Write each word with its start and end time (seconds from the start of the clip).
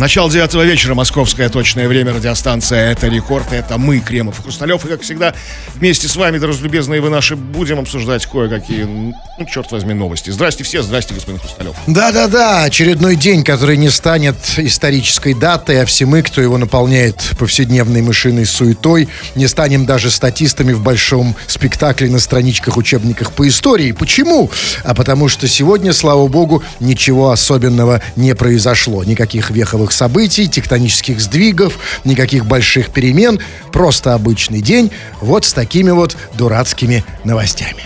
Начало 0.00 0.30
девятого 0.30 0.62
вечера, 0.62 0.94
московское 0.94 1.50
точное 1.50 1.86
время, 1.86 2.14
радиостанция 2.14 2.90
«Это 2.90 3.08
рекорд», 3.08 3.52
это 3.52 3.76
мы, 3.76 3.98
Кремов 3.98 4.40
и 4.40 4.42
Хрусталев, 4.42 4.82
и, 4.86 4.88
как 4.88 5.02
всегда, 5.02 5.34
вместе 5.74 6.08
с 6.08 6.16
вами, 6.16 6.38
друзья 6.38 6.64
любезные 6.64 7.02
вы 7.02 7.10
наши, 7.10 7.36
будем 7.36 7.78
обсуждать 7.78 8.24
кое-какие, 8.24 8.84
ну, 8.84 9.14
черт 9.46 9.70
возьми, 9.70 9.92
новости. 9.92 10.30
Здрасте 10.30 10.64
все, 10.64 10.82
здрасте, 10.82 11.12
господин 11.12 11.38
Хрусталев. 11.38 11.76
Да-да-да, 11.86 12.64
очередной 12.64 13.14
день, 13.14 13.44
который 13.44 13.76
не 13.76 13.90
станет 13.90 14.36
исторической 14.56 15.34
датой, 15.34 15.82
а 15.82 15.84
все 15.84 16.06
мы, 16.06 16.22
кто 16.22 16.40
его 16.40 16.56
наполняет 16.56 17.32
повседневной 17.38 18.00
мышиной 18.00 18.46
суетой, 18.46 19.06
не 19.34 19.46
станем 19.48 19.84
даже 19.84 20.10
статистами 20.10 20.72
в 20.72 20.82
большом 20.82 21.36
спектакле 21.46 22.08
на 22.08 22.20
страничках 22.20 22.78
учебниках 22.78 23.32
по 23.32 23.46
истории. 23.46 23.92
Почему? 23.92 24.50
А 24.82 24.94
потому 24.94 25.28
что 25.28 25.46
сегодня, 25.46 25.92
слава 25.92 26.26
богу, 26.26 26.62
ничего 26.80 27.32
особенного 27.32 28.00
не 28.16 28.34
произошло. 28.34 29.04
Никаких 29.04 29.50
веховых 29.50 29.89
событий, 29.92 30.48
тектонических 30.48 31.20
сдвигов, 31.20 31.78
никаких 32.04 32.46
больших 32.46 32.90
перемен. 32.90 33.40
Просто 33.72 34.14
обычный 34.14 34.60
день 34.60 34.90
вот 35.20 35.44
с 35.44 35.52
такими 35.52 35.90
вот 35.90 36.16
дурацкими 36.34 37.04
новостями. 37.24 37.84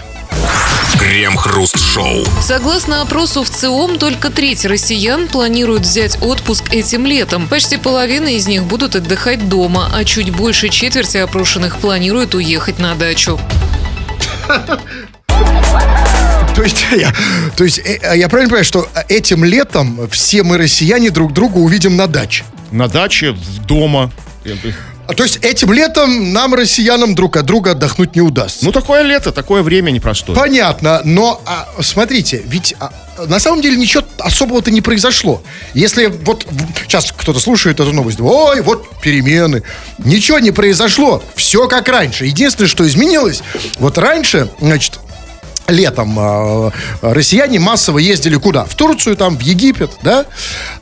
Крем-хруст-шоу. 0.98 2.24
Согласно 2.40 3.02
опросу 3.02 3.42
в 3.42 3.50
ЦИОМ, 3.50 3.98
только 3.98 4.30
треть 4.30 4.64
россиян 4.64 5.28
планируют 5.28 5.82
взять 5.82 6.18
отпуск 6.22 6.72
этим 6.72 7.04
летом. 7.06 7.48
Почти 7.48 7.77
половина 7.77 8.28
из 8.28 8.46
них 8.46 8.64
будут 8.64 8.96
отдыхать 8.96 9.48
дома, 9.48 9.91
а 9.92 10.05
чуть 10.05 10.30
больше 10.30 10.68
четверти 10.68 11.18
опрошенных 11.18 11.78
планируют 11.78 12.34
уехать 12.34 12.78
на 12.78 12.94
дачу. 12.94 13.38
То 16.54 16.62
есть, 16.62 16.86
я, 16.92 17.12
то 17.56 17.64
есть 17.64 17.80
э, 17.84 18.16
я 18.16 18.28
правильно 18.28 18.50
понимаю, 18.50 18.64
что 18.64 18.88
этим 19.08 19.44
летом 19.44 20.08
все 20.10 20.42
мы, 20.42 20.58
россияне, 20.58 21.11
друг 21.11 21.33
друга 21.33 21.58
увидим 21.58 21.96
на 21.96 22.06
даче? 22.06 22.44
На 22.70 22.88
даче, 22.88 23.36
дома. 23.66 24.11
А, 25.06 25.14
То 25.14 25.22
есть 25.22 25.38
этим 25.42 25.72
летом 25.72 26.33
нам, 26.33 26.55
россиянам, 26.55 27.14
друг 27.14 27.36
от 27.36 27.44
друга 27.44 27.72
отдохнуть 27.72 28.14
не 28.14 28.22
удастся. 28.22 28.64
Ну, 28.64 28.72
такое 28.72 29.02
лето, 29.02 29.33
такое 29.33 29.62
время 29.62 29.91
непростое. 29.91 30.38
Понятно, 30.38 31.02
но 31.05 31.42
а, 31.44 31.69
смотрите, 31.83 32.42
ведь 32.46 32.74
а, 32.80 32.91
на 33.27 33.39
самом 33.39 33.61
деле 33.61 33.77
ничего 33.77 34.02
особого-то 34.18 34.70
не 34.70 34.80
произошло. 34.80 35.42
Если 35.74 36.06
вот 36.06 36.46
сейчас 36.84 37.12
кто-то 37.12 37.39
слушает 37.39 37.80
эту 37.80 37.92
новость, 37.92 38.20
ой, 38.20 38.62
вот 38.62 38.98
перемены, 39.00 39.62
ничего 39.98 40.39
не 40.39 40.52
произошло, 40.52 41.22
все 41.34 41.68
как 41.68 41.89
раньше. 41.89 42.24
Единственное, 42.24 42.68
что 42.68 42.86
изменилось, 42.86 43.42
вот 43.78 43.98
раньше, 43.98 44.48
значит, 44.61 45.00
летом 45.69 46.19
э, 46.19 46.70
россияне 47.03 47.59
массово 47.59 47.98
ездили 47.98 48.37
куда? 48.37 48.65
В 48.65 48.75
Турцию, 48.75 49.17
там, 49.17 49.37
в 49.37 49.41
Египет, 49.41 49.91
да? 50.03 50.27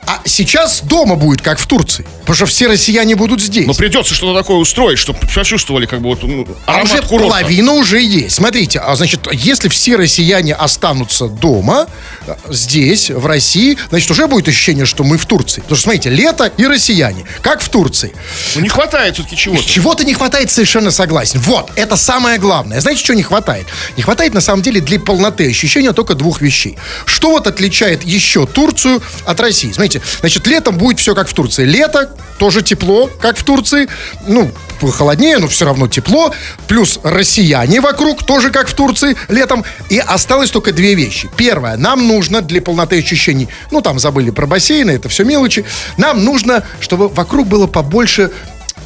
А 0.07 0.21
сейчас 0.25 0.83
дома 0.83 1.15
будет, 1.17 1.43
как 1.43 1.59
в 1.59 1.67
Турции. 1.67 2.07
Потому 2.21 2.37
что 2.37 2.47
все 2.47 2.67
россияне 2.67 3.15
будут 3.17 3.41
здесь. 3.41 3.67
Но 3.67 3.75
придется 3.75 4.15
что-то 4.15 4.39
такое 4.39 4.57
устроить, 4.57 4.99
чтобы 4.99 5.21
почувствовали 5.21 5.87
как 5.87 6.01
бы 6.01 6.09
вот 6.11 6.23
ну, 6.23 6.47
А 6.67 6.83
уже 6.83 7.03
курорта. 7.03 7.29
половина 7.29 7.73
уже 7.73 8.01
есть. 8.01 8.37
Смотрите, 8.37 8.79
а 8.81 8.95
значит, 8.97 9.29
если 9.33 9.69
все 9.69 9.97
россияне 9.97 10.55
останутся 10.55 11.29
дома, 11.29 11.87
э, 12.27 12.35
здесь, 12.51 13.11
в 13.11 13.27
России, 13.27 13.79
значит, 13.91 14.11
уже 14.11 14.27
будет 14.27 14.49
ощущение, 14.49 14.87
что 14.87 15.05
мы 15.05 15.19
в 15.19 15.27
Турции. 15.27 15.61
Потому 15.61 15.77
что, 15.77 15.85
смотрите, 15.85 16.11
лето 16.11 16.51
и 16.57 16.67
россияне, 16.67 17.25
как 17.41 17.61
в 17.61 17.69
Турции. 17.69 18.13
Ну, 18.55 18.63
не 18.63 18.69
хватает 18.69 19.15
все-таки 19.15 19.37
чего-то. 19.37 19.65
Чего-то 19.65 20.05
не 20.05 20.15
хватает, 20.15 20.51
совершенно 20.51 20.91
согласен. 20.91 21.41
Вот, 21.41 21.71
это 21.77 21.97
самое 21.97 22.39
главное. 22.39 22.81
Знаете, 22.81 23.03
чего 23.03 23.17
не 23.17 23.23
хватает? 23.23 23.67
Не 23.97 24.03
хватает, 24.03 24.35
на 24.35 24.41
самом 24.41 24.63
деле, 24.63 24.72
для 24.81 25.01
полноты 25.01 25.48
ощущения 25.48 25.92
только 25.92 26.15
двух 26.15 26.41
вещей. 26.41 26.78
Что 27.05 27.31
вот 27.31 27.47
отличает 27.47 28.05
еще 28.05 28.47
Турцию 28.47 29.03
от 29.25 29.41
России? 29.41 29.73
Смотрите, 29.73 30.03
значит, 30.20 30.47
летом 30.47 30.77
будет 30.77 30.98
все 30.98 31.14
как 31.14 31.29
в 31.29 31.33
Турции. 31.33 31.64
Лето, 31.64 32.11
тоже 32.39 32.62
тепло, 32.62 33.09
как 33.20 33.37
в 33.37 33.45
Турции. 33.45 33.89
Ну, 34.27 34.51
холоднее, 34.91 35.39
но 35.39 35.48
все 35.48 35.64
равно 35.64 35.89
тепло. 35.89 36.35
Плюс 36.67 36.98
россияне 37.02 37.80
вокруг, 37.80 38.24
тоже 38.24 38.51
как 38.51 38.69
в 38.69 38.74
Турции 38.74 39.17
летом. 39.29 39.64
И 39.91 39.98
осталось 39.98 40.51
только 40.51 40.73
две 40.73 40.95
вещи. 40.95 41.30
Первое, 41.36 41.77
нам 41.77 42.07
нужно 42.07 42.41
для 42.41 42.61
полноты 42.61 42.98
ощущений, 42.98 43.48
ну, 43.70 43.80
там 43.80 43.98
забыли 43.98 44.30
про 44.30 44.47
бассейны, 44.47 44.92
это 44.92 45.08
все 45.08 45.24
мелочи. 45.24 45.64
Нам 45.97 46.24
нужно, 46.24 46.64
чтобы 46.80 47.08
вокруг 47.08 47.47
было 47.47 47.67
побольше 47.67 48.30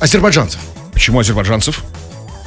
азербайджанцев. 0.00 0.60
Почему 0.92 1.20
азербайджанцев? 1.20 1.82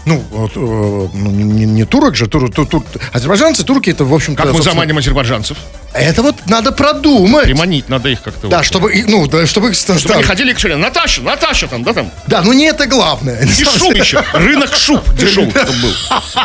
Ну, 0.06 0.24
вот, 0.32 0.52
э, 0.56 0.60
ну, 0.60 1.32
не, 1.32 1.66
не- 1.66 1.86
турок 1.86 2.16
же, 2.16 2.28
тур, 2.28 2.50
тур- 2.52 2.66
тур- 2.68 2.84
азербайджанцы, 3.14 3.64
турки, 3.64 3.90
это, 3.90 4.06
в 4.06 4.14
общем-то... 4.14 4.44
Как 4.44 4.54
мы 4.54 4.62
заманим 4.62 4.98
азербайджанцев? 4.98 5.58
Это 5.94 6.22
вот 6.22 6.36
надо 6.46 6.72
продумать. 6.72 7.46
Приманить 7.46 7.90
надо 7.90 8.10
их 8.10 8.22
как-то. 8.22 8.48
Да, 8.48 8.58
вот. 8.58 8.66
чтобы, 8.66 9.06
ну, 9.08 9.28
да, 9.28 9.46
чтобы 9.48 9.70
их... 9.70 9.76
Чтобы 9.76 9.94
они 10.14 10.24
ста- 10.24 10.24
ходили 10.24 10.54
к 10.54 10.60
шире. 10.60 10.76
Наташа, 10.76 11.22
Наташа 11.22 11.68
там, 11.68 11.84
да, 11.84 11.94
там. 11.94 12.12
Да, 12.28 12.42
ну 12.44 12.54
не 12.54 12.66
это 12.66 12.86
главное. 12.86 13.44
И 13.60 13.64
шуб 13.64 13.96
еще. 13.96 14.24
Рынок 14.34 14.76
шуб 14.76 15.04
дешевых, 15.16 15.50
чтобы 15.50 15.80
был. 15.82 15.94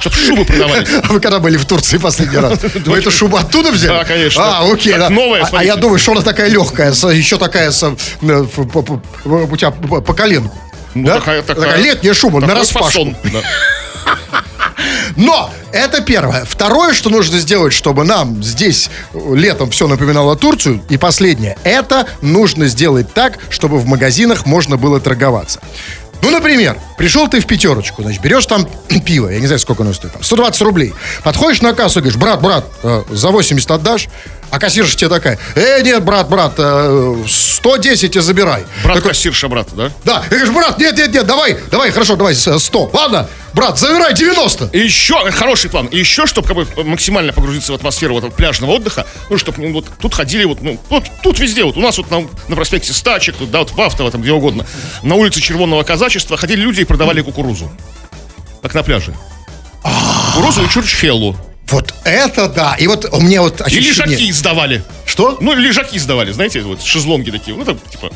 Чтобы 0.01 0.17
шубы 0.17 0.45
продавались. 0.47 0.89
А 1.03 1.13
вы 1.13 1.21
когда 1.21 1.41
были 1.41 1.57
в 1.59 1.67
Турции 1.67 1.99
последний 1.99 2.39
раз? 2.39 2.59
Вы 2.87 2.99
эту 2.99 3.11
шубу 3.11 3.37
оттуда 3.37 3.71
взяли? 3.71 3.99
Да, 3.99 4.05
конечно. 4.05 4.43
А, 4.43 4.73
окей. 4.73 4.95
Да. 4.95 5.11
новая, 5.11 5.47
А- 5.53 5.65
я 5.65 5.77
думаю, 5.77 5.99
что 5.99 6.13
она 6.13 6.23
такая 6.23 6.49
легкая, 6.49 6.93
еще 6.93 7.39
такая 7.39 7.71
э, 8.23 8.47
у 9.25 9.57
тебя 9.57 9.71
по 9.71 10.15
коленку. 10.15 10.57
Ну, 10.95 11.07
Да? 11.07 11.15
такая, 11.17 11.43
такая, 11.43 11.65
Такая 11.65 11.83
летняя 11.83 12.15
шуба, 12.15 12.41
на 12.41 12.55
распашку. 12.55 13.15
Но 15.17 15.51
это 15.73 16.01
первое. 16.03 16.45
Второе, 16.45 16.93
что 16.93 17.11
нужно 17.11 17.39
сделать, 17.39 17.73
чтобы 17.73 18.05
нам 18.05 18.43
здесь 18.43 18.91
летом 19.15 19.71
все 19.71 19.87
напоминало 19.87 20.37
Турцию, 20.37 20.83
и 20.89 20.97
последнее, 20.97 21.57
это 21.65 22.07
нужно 22.23 22.67
сделать 22.67 23.13
так, 23.13 23.39
чтобы 23.51 23.79
в 23.79 23.87
магазинах 23.87 24.47
можно 24.47 24.77
было 24.77 25.01
торговаться. 25.01 25.61
Ну, 26.23 26.31
например, 26.31 26.79
пришел 26.97 27.29
ты 27.29 27.39
в 27.41 27.47
пятерочку, 27.47 28.03
значит, 28.03 28.23
берешь 28.23 28.47
там 28.47 28.67
пиво, 29.05 29.29
я 29.29 29.41
не 29.41 29.47
знаю, 29.47 29.59
сколько 29.59 29.83
оно 29.83 29.93
стоит, 29.93 30.13
там, 30.15 30.23
120 30.23 30.63
рублей. 30.63 30.95
Подходишь 31.23 31.61
на 31.61 31.75
кассу 31.75 31.99
и 32.01 32.03
говоришь, 32.03 32.19
брат, 32.21 32.41
брат, 32.41 32.65
э, 32.83 33.03
за 33.11 33.29
80 33.29 33.71
отдашь? 33.71 34.09
А 34.55 34.59
кассирша 34.61 34.97
тебе 34.97 35.09
такая, 35.09 35.37
э, 35.57 35.81
нет, 35.83 36.05
брат, 36.05 36.29
брат, 36.29 36.53
э, 36.59 37.17
110 37.27 38.15
и 38.15 38.21
забирай. 38.21 38.63
Брат 38.85 38.99
Такой, 38.99 39.11
кассирша 39.11 39.49
брата, 39.49 39.75
да? 39.75 39.91
да, 40.05 40.23
я 40.31 40.37
говорю, 40.37 40.53
брат, 40.53 40.79
нет, 40.79 40.97
нет, 40.97 41.13
нет, 41.13 41.27
давай, 41.27 41.59
давай, 41.73 41.91
хорошо, 41.91 42.15
давай, 42.15 42.37
с- 42.37 42.61
100. 42.61 42.91
Ладно, 42.93 43.29
брат, 43.53 43.81
забирай 43.81 44.15
90. 44.15 44.71
И 44.73 44.79
еще, 44.79 45.21
э, 45.27 45.33
хороший 45.33 45.71
план, 45.71 45.87
и 45.87 45.99
еще, 45.99 46.27
чтобы 46.27 46.47
как 46.47 46.57
бы 46.57 46.85
максимально 46.85 47.33
погрузиться 47.33 47.73
в 47.73 47.75
атмосферу 47.75 48.21
вот 48.21 48.33
пляжного 48.33 48.71
отдыха, 48.71 49.09
ну, 49.29 49.39
чтобы 49.39 49.73
вот 49.73 49.87
тут 50.01 50.15
ходили 50.15 50.45
вот, 50.45 50.63
ну, 50.63 50.79
вот 50.89 51.03
тут 51.25 51.41
везде, 51.41 51.65
вот 51.65 51.77
у 51.77 51.81
нас 51.81 51.99
вот 51.99 52.09
на, 52.13 52.21
на 52.47 52.55
проспекте 52.55 52.93
Стачек, 52.93 53.35
тут, 53.35 53.51
да, 53.51 53.59
вот 53.59 53.73
в 53.73 53.81
Автово, 53.81 54.13
там 54.13 54.23
где 54.23 54.31
угодно, 54.31 54.65
на 55.03 55.17
улице 55.17 55.41
Червонного 55.41 55.83
Казачества 55.83 56.37
ходили 56.37 56.61
люди 56.61 56.83
и 56.83 56.85
продавали 56.85 57.23
кукурузу. 57.23 57.73
Как 58.63 58.73
на 58.73 58.85
пляже. 58.85 59.17
Кукурузу 59.83 60.65
и 60.65 60.69
чурчхеллу. 60.69 61.37
Вот 61.69 61.95
это 62.05 62.49
да. 62.49 62.75
И 62.79 62.87
вот 62.87 63.07
у 63.13 63.21
меня 63.21 63.43
вот 63.43 63.61
И 63.61 63.65
ощущение... 63.65 63.91
лежаки 63.91 64.33
сдавали. 64.33 64.85
Что? 65.07 65.39
Ну, 65.41 65.55
лежаки 65.55 65.99
сдавали, 65.99 66.33
знаете, 66.33 66.61
вот 66.61 66.83
шезлонги 66.83 67.31
такие. 67.31 67.57
Ну, 67.57 67.65
там, 67.65 67.79
типа, 67.91 68.11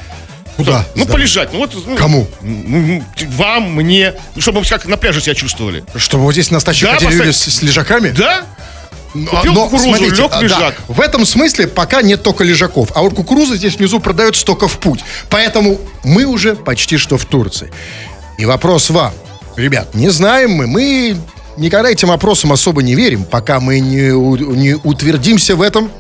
Куда? 0.57 0.85
ну, 0.95 1.05
сдавали? 1.05 1.13
полежать. 1.13 1.53
Ну, 1.53 1.59
вот, 1.61 1.73
ну, 1.87 1.97
Кому? 1.97 2.27
ну, 2.43 2.63
ну, 2.67 3.05
вам, 3.37 3.73
мне, 3.75 4.15
ну, 4.35 4.43
чтобы 4.43 4.63
как 4.65 4.87
на 4.87 4.97
пляже 4.97 5.21
себя 5.21 5.35
чувствовали. 5.35 5.85
Чтобы 5.97 6.25
вот 6.25 6.33
здесь 6.33 6.51
на 6.51 6.61
стаче 6.61 6.87
Да, 6.87 6.95
ходили 6.95 7.11
люди 7.13 7.27
поставь- 7.29 7.37
с, 7.37 7.57
с 7.59 7.63
лежаками? 7.63 8.11
Да? 8.11 8.45
Но, 9.15 9.31
Купил 9.31 9.55
кукурузу, 9.55 10.05
лег 10.05 10.31
а, 10.33 10.43
лежак. 10.43 10.75
в 10.87 11.01
этом 11.01 11.25
смысле 11.25 11.67
пока 11.67 12.03
нет 12.03 12.23
только 12.23 12.45
лежаков. 12.45 12.91
А 12.95 13.01
вот 13.01 13.15
кукуруза 13.15 13.57
здесь 13.57 13.77
внизу 13.77 14.01
продается 14.01 14.45
только 14.45 14.69
в 14.69 14.79
путь. 14.79 15.01
Поэтому 15.31 15.81
мы 16.05 16.25
уже 16.27 16.55
почти 16.55 16.99
что 16.99 17.17
в 17.17 17.25
Турции. 17.25 17.73
И 18.37 18.45
вопрос 18.45 18.91
вам. 18.91 19.15
Ребят, 19.57 19.95
не 19.95 20.11
знаем 20.11 20.51
мы, 20.53 20.67
мы 20.67 21.17
никогда 21.59 21.91
этим 21.91 22.11
опросам 22.11 22.53
особо 22.53 22.83
не 22.83 22.95
верим, 22.95 23.25
пока 23.25 23.61
мы 23.61 23.81
не, 23.81 24.11
не 24.57 24.75
утвердимся 24.75 25.57
в 25.57 25.63
этом 25.63 25.91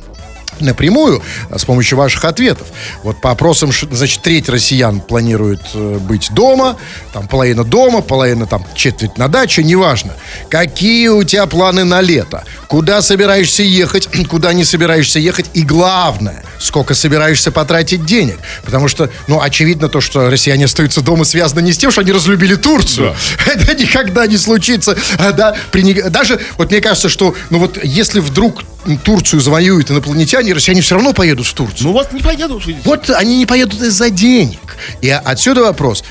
напрямую 0.60 1.22
а 1.50 1.58
с 1.58 1.64
помощью 1.64 1.98
ваших 1.98 2.24
ответов. 2.24 2.68
Вот 3.02 3.20
по 3.20 3.30
опросам, 3.30 3.70
значит, 3.90 4.22
треть 4.22 4.48
россиян 4.48 5.00
планирует 5.00 5.60
э, 5.74 5.98
быть 5.98 6.28
дома, 6.32 6.76
там 7.12 7.28
половина 7.28 7.64
дома, 7.64 8.00
половина 8.00 8.46
там 8.46 8.64
четверть 8.74 9.18
на 9.18 9.28
даче, 9.28 9.62
неважно. 9.62 10.12
Какие 10.48 11.08
у 11.08 11.24
тебя 11.24 11.46
планы 11.46 11.84
на 11.84 12.00
лето? 12.00 12.44
Куда 12.66 13.02
собираешься 13.02 13.62
ехать, 13.62 14.08
куда 14.28 14.52
не 14.52 14.64
собираешься 14.64 15.18
ехать? 15.18 15.46
И 15.54 15.62
главное, 15.62 16.44
сколько 16.58 16.94
собираешься 16.94 17.50
потратить 17.50 18.04
денег? 18.04 18.38
Потому 18.64 18.88
что, 18.88 19.10
ну, 19.26 19.40
очевидно 19.40 19.88
то, 19.88 20.00
что 20.00 20.30
россияне 20.30 20.66
остаются 20.66 21.00
дома, 21.00 21.24
связано 21.24 21.60
не 21.60 21.72
с 21.72 21.78
тем, 21.78 21.90
что 21.90 22.00
они 22.02 22.12
разлюбили 22.12 22.54
Турцию. 22.54 23.14
Это 23.46 23.74
никогда 23.74 24.26
не 24.26 24.36
случится. 24.36 24.96
Да, 25.38 25.54
при 25.70 25.92
Даже, 26.08 26.40
вот 26.56 26.70
мне 26.70 26.80
кажется, 26.80 27.08
что, 27.08 27.34
ну 27.50 27.58
вот, 27.58 27.78
если 27.84 28.20
вдруг 28.20 28.64
Турцию 28.96 29.40
завоюют 29.40 29.90
инопланетяне, 29.90 30.52
россияне 30.52 30.80
все 30.80 30.94
равно 30.94 31.12
поедут 31.12 31.46
в 31.46 31.54
Турцию. 31.54 31.88
Ну 31.88 31.92
вот 31.92 32.12
не 32.12 32.22
поедут, 32.22 32.66
видите. 32.66 32.88
Вот 32.88 33.10
они 33.10 33.36
не 33.36 33.46
поедут 33.46 33.80
из-за 33.82 34.10
денег. 34.10 34.76
И 35.02 35.10
отсюда 35.10 35.62
вопрос. 35.62 36.04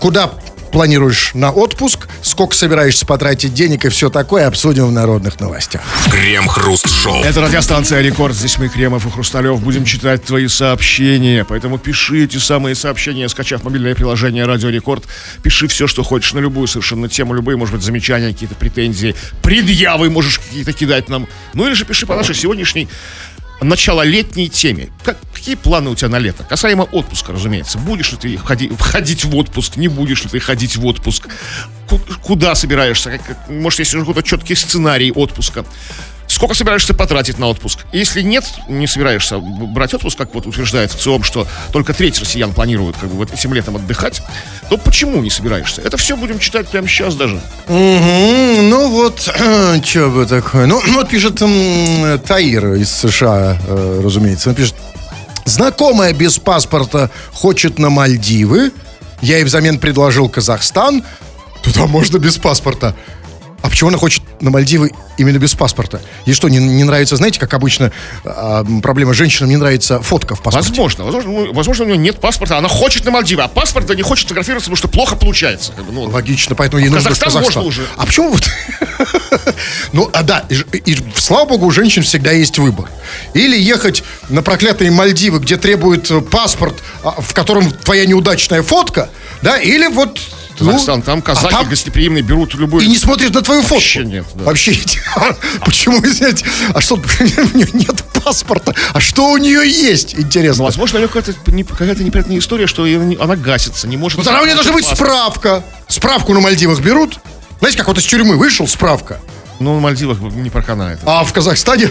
Куда 0.00 0.32
планируешь 0.76 1.30
на 1.32 1.52
отпуск, 1.52 2.06
сколько 2.20 2.54
собираешься 2.54 3.06
потратить 3.06 3.54
денег 3.54 3.86
и 3.86 3.88
все 3.88 4.10
такое, 4.10 4.46
обсудим 4.46 4.88
в 4.88 4.92
народных 4.92 5.40
новостях. 5.40 5.80
Крем-хруст-шоу. 6.10 7.22
Это 7.22 7.40
радиостанция 7.40 8.02
«Рекорд». 8.02 8.34
Здесь 8.34 8.58
мы, 8.58 8.68
Кремов 8.68 9.06
и 9.06 9.10
Хрусталев, 9.10 9.58
будем 9.62 9.86
читать 9.86 10.22
твои 10.22 10.48
сообщения. 10.48 11.46
Поэтому 11.48 11.78
пиши 11.78 12.24
эти 12.24 12.36
самые 12.36 12.74
сообщения, 12.74 13.26
скачав 13.30 13.64
мобильное 13.64 13.94
приложение 13.94 14.44
«Радио 14.44 14.68
Рекорд». 14.68 15.04
Пиши 15.42 15.66
все, 15.66 15.86
что 15.86 16.02
хочешь, 16.02 16.34
на 16.34 16.40
любую 16.40 16.66
совершенно 16.66 17.08
тему, 17.08 17.32
любые, 17.32 17.56
может 17.56 17.74
быть, 17.74 17.82
замечания, 17.82 18.34
какие-то 18.34 18.54
претензии, 18.54 19.16
предъявы 19.42 20.10
можешь 20.10 20.38
какие-то 20.38 20.74
кидать 20.74 21.08
нам. 21.08 21.26
Ну 21.54 21.66
или 21.66 21.72
же 21.72 21.86
пиши 21.86 22.04
по 22.04 22.14
нашей 22.14 22.34
сегодняшней 22.34 22.86
начало 23.60 24.02
летней 24.02 24.48
теме. 24.48 24.88
Как, 25.04 25.18
какие 25.32 25.54
планы 25.54 25.90
у 25.90 25.94
тебя 25.94 26.08
на 26.08 26.18
лето? 26.18 26.44
Касаемо 26.44 26.82
отпуска, 26.84 27.32
разумеется. 27.32 27.78
Будешь 27.78 28.12
ли 28.12 28.18
ты 28.18 28.36
ходи, 28.38 28.70
ходить 28.78 29.24
в 29.24 29.34
отпуск, 29.36 29.76
не 29.76 29.88
будешь 29.88 30.24
ли 30.24 30.30
ты 30.30 30.40
ходить 30.40 30.76
в 30.76 30.84
отпуск? 30.86 31.28
Ку- 31.88 32.00
куда 32.22 32.54
собираешься? 32.54 33.18
Как- 33.18 33.48
может, 33.48 33.78
есть 33.80 33.94
уже 33.94 34.04
какой-то 34.04 34.22
четкий 34.28 34.54
сценарий 34.54 35.12
отпуска? 35.12 35.64
Сколько 36.28 36.54
собираешься 36.54 36.92
потратить 36.92 37.38
на 37.38 37.46
отпуск? 37.46 37.80
Если 37.92 38.20
нет, 38.20 38.44
не 38.68 38.86
собираешься 38.86 39.38
брать 39.38 39.94
отпуск, 39.94 40.18
как 40.18 40.34
вот 40.34 40.46
утверждает 40.46 40.90
ЦИОМ, 40.92 41.22
что 41.22 41.46
только 41.72 41.94
треть 41.94 42.18
россиян 42.20 42.52
планируют 42.52 42.96
как 43.00 43.10
бы 43.10 43.16
вот 43.16 43.32
этим 43.32 43.54
летом 43.54 43.76
отдыхать, 43.76 44.22
то 44.68 44.76
почему 44.76 45.20
не 45.22 45.30
собираешься? 45.30 45.82
Это 45.82 45.96
все 45.96 46.16
будем 46.16 46.38
читать 46.38 46.68
прямо 46.68 46.88
сейчас 46.88 47.14
даже. 47.14 47.40
Мгм, 47.68 48.68
ну 48.68 48.88
вот, 48.90 49.20
что 49.84 50.10
бы 50.10 50.26
такое. 50.26 50.66
Ну, 50.66 50.80
вот 50.94 51.08
пишет 51.08 51.40
м, 51.42 52.18
Таир 52.20 52.74
из 52.74 52.90
США, 52.90 53.56
э, 53.66 54.00
разумеется. 54.04 54.48
Он 54.50 54.54
пишет, 54.56 54.74
знакомая 55.44 56.12
без 56.12 56.38
паспорта 56.38 57.10
хочет 57.32 57.78
на 57.78 57.88
Мальдивы. 57.88 58.72
Я 59.22 59.36
ей 59.36 59.44
взамен 59.44 59.78
предложил 59.78 60.28
Казахстан. 60.28 61.04
Туда 61.62 61.86
можно 61.86 62.18
без 62.18 62.36
паспорта. 62.36 62.94
А 63.62 63.68
почему 63.68 63.88
она 63.88 63.98
хочет 63.98 64.22
на 64.40 64.50
Мальдивы 64.50 64.92
именно 65.18 65.38
без 65.38 65.54
паспорта? 65.54 66.00
Ей 66.24 66.34
что, 66.34 66.48
не, 66.48 66.58
не 66.58 66.84
нравится, 66.84 67.16
знаете, 67.16 67.40
как 67.40 67.52
обычно 67.54 67.90
а, 68.24 68.60
м, 68.60 68.80
проблема 68.80 69.12
женщинам, 69.14 69.50
не 69.50 69.56
нравится 69.56 70.00
фотка 70.00 70.34
в 70.34 70.42
паспорте? 70.42 70.68
Возможно, 70.68 71.04
возможно, 71.04 71.52
возможно, 71.52 71.84
у 71.84 71.88
нее 71.88 71.96
нет 71.96 72.20
паспорта, 72.20 72.58
она 72.58 72.68
хочет 72.68 73.04
на 73.04 73.10
Мальдивы, 73.10 73.42
а 73.42 73.48
паспорта 73.48 73.94
не 73.94 74.02
хочет 74.02 74.24
фотографироваться, 74.24 74.70
потому 74.70 74.76
что 74.76 74.88
плохо 74.88 75.16
получается. 75.16 75.72
Как 75.72 75.84
бы, 75.84 75.92
ну, 75.92 76.02
Логично, 76.02 76.54
поэтому 76.54 76.80
ей 76.80 76.88
в 76.88 76.92
нужно 76.92 77.08
Казахстан 77.10 77.32
Казахстан. 77.32 77.64
можно 77.64 77.68
уже. 77.68 77.86
А 77.96 78.06
почему 78.06 78.30
вот... 78.30 78.44
Ну, 79.92 80.10
а 80.12 80.22
да, 80.22 80.44
и, 80.48 80.54
и 80.92 80.98
слава 81.14 81.48
богу, 81.48 81.66
у 81.66 81.70
женщин 81.70 82.02
всегда 82.02 82.32
есть 82.32 82.58
выбор. 82.58 82.88
Или 83.34 83.58
ехать 83.58 84.02
на 84.28 84.42
проклятые 84.42 84.90
Мальдивы, 84.90 85.38
где 85.38 85.56
требуют 85.56 86.10
э, 86.10 86.20
паспорт, 86.20 86.74
а, 87.02 87.20
в 87.20 87.32
котором 87.34 87.70
твоя 87.70 88.04
неудачная 88.06 88.62
фотка, 88.62 89.08
да, 89.42 89.56
или 89.58 89.86
вот... 89.86 90.20
ну, 90.60 90.66
Казахстан, 90.66 91.02
там 91.02 91.18
а 91.18 91.22
казахи 91.22 91.54
там 91.54 91.68
гостеприимные 91.68 92.22
берут 92.22 92.54
любую... 92.54 92.84
и 92.84 92.88
не 92.88 92.96
смотрят 92.96 93.34
на 93.34 93.42
твою 93.42 93.62
фотку. 93.62 93.74
Вообще 93.74 94.04
нет, 94.04 94.26
да. 94.34 94.44
Вообще 94.44 94.70
нет. 94.76 94.98
Почему, 95.64 95.98
извините, 96.04 96.44
а 96.74 96.80
что, 96.80 96.94
у 97.20 97.56
нее 97.56 97.68
нет 97.72 98.02
паспорта? 98.24 98.74
А 98.92 99.00
что 99.00 99.30
у 99.30 99.36
нее 99.36 99.68
есть, 99.68 100.14
интересно? 100.14 100.62
Ну, 100.62 100.64
возможно, 100.64 100.98
у 100.98 101.00
нее 101.00 101.08
какая-то, 101.08 101.34
какая-то 101.74 102.04
неприятная 102.04 102.38
история, 102.38 102.66
что 102.66 102.84
она 102.84 103.36
гасится, 103.36 103.86
не 103.86 103.96
может... 103.96 104.18
Ну, 104.18 104.24
тогда 104.24 104.42
у 104.42 104.44
нее 104.44 104.54
должна 104.54 104.72
быть 104.72 104.86
Паспорт. 104.86 105.10
справка. 105.10 105.64
Справку 105.88 106.32
на 106.34 106.40
Мальдивах 106.40 106.80
берут. 106.80 107.18
Знаете, 107.58 107.78
как 107.78 107.88
вот 107.88 107.98
из 107.98 108.04
тюрьмы 108.04 108.36
вышел, 108.36 108.66
справка. 108.66 109.20
Ну, 109.58 109.74
на 109.74 109.80
Мальдивах 109.80 110.18
не 110.20 110.50
проканает. 110.50 110.98
А 111.06 111.24
в 111.24 111.32
Казахстане 111.32 111.90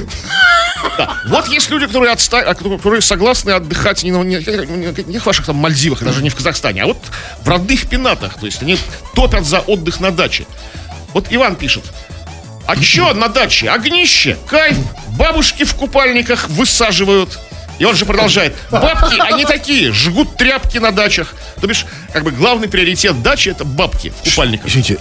Да. 0.98 1.18
Вот 1.28 1.48
есть 1.48 1.70
люди, 1.70 1.88
которые, 1.88 2.12
отста... 2.14 2.40
а, 2.40 2.54
которые 2.54 3.02
согласны 3.02 3.52
отдыхать 3.52 4.04
не, 4.04 4.12
на- 4.12 4.22
не, 4.24 4.36
не- 4.38 5.18
в 5.20 5.26
ваших 5.26 5.46
там 5.46 5.56
Мальдивах, 5.56 6.04
даже 6.04 6.22
не 6.22 6.30
в 6.30 6.36
Казахстане, 6.36 6.84
а 6.84 6.86
вот 6.88 6.98
в 7.44 7.50
родных 7.50 7.88
пенатах. 7.90 8.36
То 8.40 8.46
есть 8.46 8.62
они 8.62 8.78
топят 9.16 9.46
за 9.46 9.60
отдых 9.62 10.00
на 10.00 10.12
даче. 10.12 10.46
Вот 11.14 11.28
Иван 11.32 11.56
пишет. 11.56 11.84
А 12.68 12.76
чё 12.78 13.14
на 13.14 13.28
даче? 13.30 13.70
Огнище, 13.70 14.38
кайф, 14.48 14.78
бабушки 15.10 15.64
в 15.64 15.76
купальниках 15.76 16.50
высаживают. 16.50 17.40
И 17.78 17.84
он 17.86 17.96
же 17.96 18.06
продолжает. 18.06 18.56
Бабки, 18.72 19.20
они 19.20 19.44
такие, 19.46 19.92
жгут 19.92 20.38
тряпки 20.38 20.78
на 20.78 20.92
дачах. 20.92 21.34
То 21.60 21.68
бишь, 21.68 21.86
как 22.14 22.24
бы 22.24 22.32
главный 22.32 22.70
приоритет 22.70 23.22
дачи 23.22 23.50
это 23.50 23.66
бабки 23.66 24.14
в 24.24 24.30
купальниках. 24.30 24.68
Извините, 24.68 24.98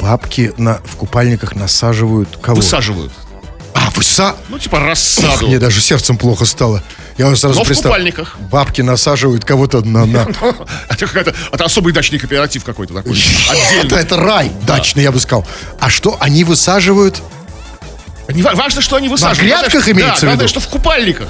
бабки 0.00 0.52
на, 0.56 0.80
в 0.84 0.96
купальниках 0.96 1.54
насаживают 1.54 2.38
кого? 2.42 2.56
Высаживают. 2.56 3.12
А, 3.74 3.90
выса... 3.90 4.34
Ну, 4.48 4.58
типа 4.58 4.80
рассаду. 4.80 5.46
Мне 5.46 5.58
даже 5.58 5.80
сердцем 5.80 6.16
плохо 6.16 6.44
стало. 6.44 6.82
Я 7.16 7.34
сразу 7.36 7.58
Но 7.58 7.64
в 7.64 7.66
представил. 7.66 7.90
купальниках. 7.92 8.36
Бабки 8.50 8.80
насаживают 8.80 9.44
кого-то 9.44 9.82
на... 9.82 10.04
на... 10.04 10.26
Это 10.88 11.06
какая-то, 11.06 11.34
это 11.52 11.64
особый 11.64 11.92
дачный 11.92 12.18
кооператив 12.18 12.64
какой-то 12.64 12.94
такой. 12.94 13.12
Это, 13.50 13.52
Отдельно. 13.52 13.94
это 13.96 14.16
рай 14.16 14.52
дачный, 14.66 15.02
я 15.02 15.12
бы 15.12 15.20
сказал. 15.20 15.46
А 15.80 15.90
что, 15.90 16.16
они 16.20 16.44
высаживают? 16.44 17.22
Не 18.28 18.42
ва- 18.42 18.52
важно, 18.54 18.80
что 18.80 18.96
они 18.96 19.08
высаживают. 19.08 19.40
грядках 19.40 19.72
Главное, 19.84 19.92
имеется 19.92 20.16
в 20.16 20.20
да, 20.20 20.26
главное, 20.26 20.44
виду? 20.46 20.48
что 20.48 20.60
в 20.60 20.68
купальниках. 20.68 21.28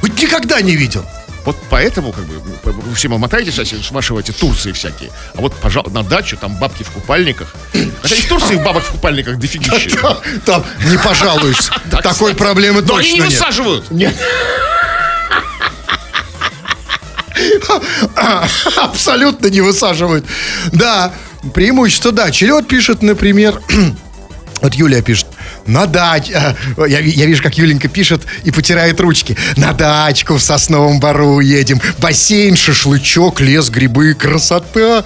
Вот 0.00 0.20
никогда 0.20 0.60
не 0.60 0.76
видел. 0.76 1.04
Вот 1.44 1.56
поэтому, 1.70 2.12
как 2.12 2.24
бы, 2.24 2.40
вы 2.64 2.94
все 2.94 3.08
мотаетесь, 3.08 3.58
а 3.58 3.64
смашиваете 3.64 4.32
Турции 4.32 4.72
всякие. 4.72 5.10
А 5.34 5.40
вот, 5.40 5.54
пожалуйста, 5.56 5.92
на 5.92 6.04
дачу 6.04 6.36
там 6.36 6.56
бабки 6.56 6.84
в 6.84 6.90
купальниках. 6.90 7.52
Хотя 8.00 8.14
и 8.14 8.20
в 8.20 8.28
Турции 8.28 8.56
бабок 8.56 8.84
в 8.84 8.92
купальниках 8.92 9.38
дофигища. 9.38 9.90
Там, 10.02 10.16
там 10.44 10.64
не 10.90 10.98
пожалуешься. 10.98 11.72
Такой 12.02 12.34
проблемы 12.34 12.82
Но 12.82 12.96
они 12.96 13.12
не 13.12 13.18
точно 13.18 13.30
нет. 13.30 13.40
высаживают. 13.40 13.84
Абсолютно 18.76 19.46
не 19.48 19.60
высаживают. 19.60 20.24
Да, 20.72 21.12
преимущество 21.54 22.12
дачи. 22.12 22.44
Вот 22.50 22.68
пишет, 22.68 23.02
например, 23.02 23.60
вот 24.62 24.74
Юлия 24.74 25.02
пишет, 25.02 25.26
на 25.66 25.86
дач... 25.86 26.30
а, 26.34 26.54
Я, 26.86 27.00
я 27.00 27.26
вижу, 27.26 27.42
как 27.42 27.58
Юленька 27.58 27.88
пишет 27.88 28.22
и 28.44 28.50
потирает 28.50 29.00
ручки. 29.00 29.36
На 29.56 29.72
дачку 29.72 30.36
в 30.36 30.42
Сосновом 30.42 31.00
Бару 31.00 31.40
едем. 31.40 31.80
Бассейн, 31.98 32.56
шашлычок, 32.56 33.40
лес, 33.40 33.68
грибы, 33.70 34.14
красота. 34.14 35.04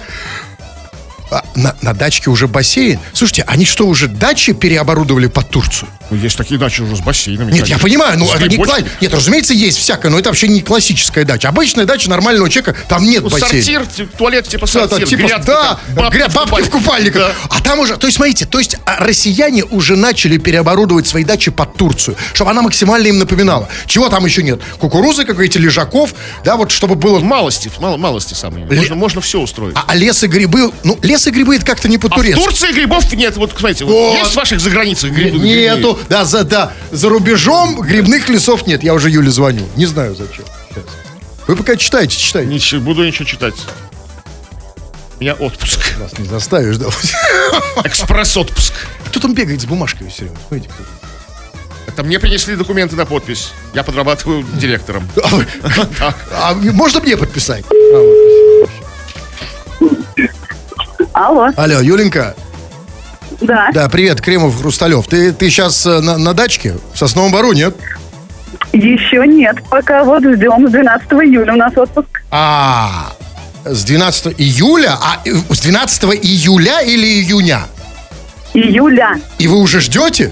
А, 1.29 1.43
на, 1.55 1.75
на 1.81 1.93
дачке 1.93 2.29
уже 2.29 2.47
бассейн. 2.47 2.99
Слушайте, 3.13 3.43
они 3.47 3.65
что, 3.65 3.85
уже 3.85 4.07
дачи 4.07 4.53
переоборудовали 4.53 5.27
под 5.27 5.49
Турцию? 5.49 5.89
Ну, 6.09 6.15
есть 6.17 6.37
такие 6.37 6.57
дачи 6.57 6.81
уже 6.81 6.95
с 6.95 7.01
бассейнами. 7.01 7.51
Нет, 7.51 7.67
я 7.67 7.75
конечно. 7.77 7.79
понимаю, 7.83 8.17
ну 8.19 8.31
это 8.31 8.47
не 8.47 8.55
кла- 8.55 8.85
Нет, 9.01 9.13
разумеется, 9.13 9.53
есть 9.53 9.77
всякое, 9.77 10.09
но 10.09 10.17
это 10.19 10.29
вообще 10.29 10.47
не 10.47 10.61
классическая 10.61 11.25
дача. 11.25 11.49
Обычная 11.49 11.85
дача 11.85 12.09
нормального 12.09 12.49
человека, 12.49 12.79
там 12.87 13.03
нет 13.03 13.23
Ну, 13.23 13.29
бассейна. 13.29 13.53
сортир, 13.53 13.85
ти- 13.85 14.05
туалет 14.17 14.47
типа 14.47 14.67
сортир, 14.67 14.99
да, 14.99 15.05
типа, 15.05 15.19
грядки, 15.19 15.45
да, 15.47 15.79
там, 15.95 16.07
гря- 16.09 16.33
бабки 16.33 16.61
в 16.61 16.69
купальниках. 16.69 17.23
Да. 17.27 17.31
А 17.49 17.61
там 17.61 17.79
уже, 17.79 17.97
то 17.97 18.07
есть, 18.07 18.15
смотрите, 18.15 18.45
то 18.45 18.59
есть 18.59 18.77
а, 18.85 19.03
россияне 19.03 19.65
уже 19.65 19.97
начали 19.97 20.37
переоборудовать 20.37 21.07
свои 21.07 21.25
дачи 21.25 21.51
под 21.51 21.75
Турцию, 21.75 22.15
чтобы 22.33 22.51
она 22.51 22.61
максимально 22.61 23.07
им 23.07 23.19
напоминала. 23.19 23.67
Чего 23.85 24.07
там 24.07 24.25
еще 24.25 24.43
нет? 24.43 24.61
Кукурузы, 24.79 25.25
как 25.25 25.39
эти 25.41 25.57
лежаков, 25.57 26.13
да, 26.45 26.55
вот 26.55 26.71
чтобы 26.71 26.95
было... 26.95 27.19
Малости, 27.19 27.69
мало, 27.79 27.97
малости 27.97 28.33
самые. 28.33 28.65
Можно, 28.65 28.95
можно 28.95 29.19
все 29.19 29.41
устроить. 29.41 29.75
А, 29.75 29.83
а 29.87 29.95
лес 29.95 30.23
и 30.23 30.27
грибы, 30.27 30.71
ну, 30.85 30.97
лес 31.01 31.16
и 31.25 31.31
грибы 31.31 31.55
это 31.55 31.65
как-то 31.65 31.87
не 31.89 31.95
А 31.95 31.99
в 31.99 32.01
по-турецки. 32.03 32.39
Турции 32.39 32.71
грибов 32.71 33.11
нет. 33.13 33.35
Вот, 33.37 33.53
смотрите, 33.57 33.85
вот 33.85 33.91
Вот. 33.93 34.17
есть 34.19 34.33
в 34.33 34.35
ваших 34.35 34.59
заграницах 34.59 35.09
грибы? 35.11 35.39
Нету, 35.39 35.97
да, 36.09 36.25
за, 36.25 36.43
да, 36.43 36.73
за 36.91 37.09
рубежом 37.09 37.79
грибных 37.81 38.29
лесов 38.29 38.67
нет. 38.67 38.83
Я 38.83 38.93
уже 38.93 39.09
Юле 39.09 39.31
звоню. 39.31 39.67
Не 39.75 39.85
знаю 39.87 40.15
зачем. 40.15 40.45
Вы 41.47 41.55
пока 41.55 41.75
читайте, 41.77 42.15
читайте. 42.17 42.49
Ничего, 42.53 42.81
буду 42.81 43.03
ничего 43.05 43.25
читать. 43.25 43.55
У 45.19 45.23
меня 45.23 45.33
отпуск. 45.33 45.79
Нас 45.97 46.17
не 46.19 46.27
заставишь, 46.27 46.77
да. 46.77 46.87
Экспресс-отпуск. 47.83 48.73
Кто 49.07 49.19
там 49.19 49.33
бегает 49.33 49.61
с 49.61 49.65
бумажкой 49.65 50.09
все 50.09 50.23
время? 50.25 50.37
Смотрите, 50.47 50.69
кто. 50.73 50.83
Это 51.87 52.03
мне 52.03 52.19
принесли 52.19 52.55
документы 52.55 52.95
на 52.95 53.05
подпись. 53.05 53.51
Я 53.73 53.83
подрабатываю 53.83 54.43
директором. 54.59 55.09
А, 55.23 55.27
вы- 55.35 55.47
а 56.31 56.53
можно 56.53 56.99
мне 56.99 57.17
подписать? 57.17 57.65
А, 57.71 57.97
вот, 57.97 58.67
спасибо. 58.67 58.86
Алло, 61.17 61.49
Алло, 61.55 61.79
Юленька. 61.81 62.35
да. 63.41 63.69
Да, 63.73 63.89
привет, 63.89 64.21
Кремов, 64.21 64.59
Хрусталев. 64.59 65.07
Ты, 65.07 65.31
ты 65.31 65.49
сейчас 65.49 65.83
на, 65.85 66.17
на 66.17 66.33
дачке? 66.33 66.75
В 66.93 66.97
Сосновом 66.99 67.31
Бару, 67.31 67.53
нет? 67.53 67.75
Еще 68.71 69.25
нет, 69.25 69.57
пока 69.69 70.03
вот 70.03 70.23
ждем. 70.23 70.67
С 70.67 70.71
12 70.71 71.11
июля 71.13 71.53
у 71.53 71.57
нас 71.57 71.75
отпуск. 71.75 72.21
А, 72.29 73.13
с 73.65 73.83
12 73.83 74.35
июля? 74.39 74.95
А 75.01 75.17
э, 75.25 75.33
с 75.49 75.59
12 75.59 76.03
июля 76.23 76.81
или 76.81 77.07
июня? 77.21 77.61
Июля. 78.53 79.15
И 79.39 79.47
вы 79.47 79.57
уже 79.57 79.79
ждете? 79.81 80.31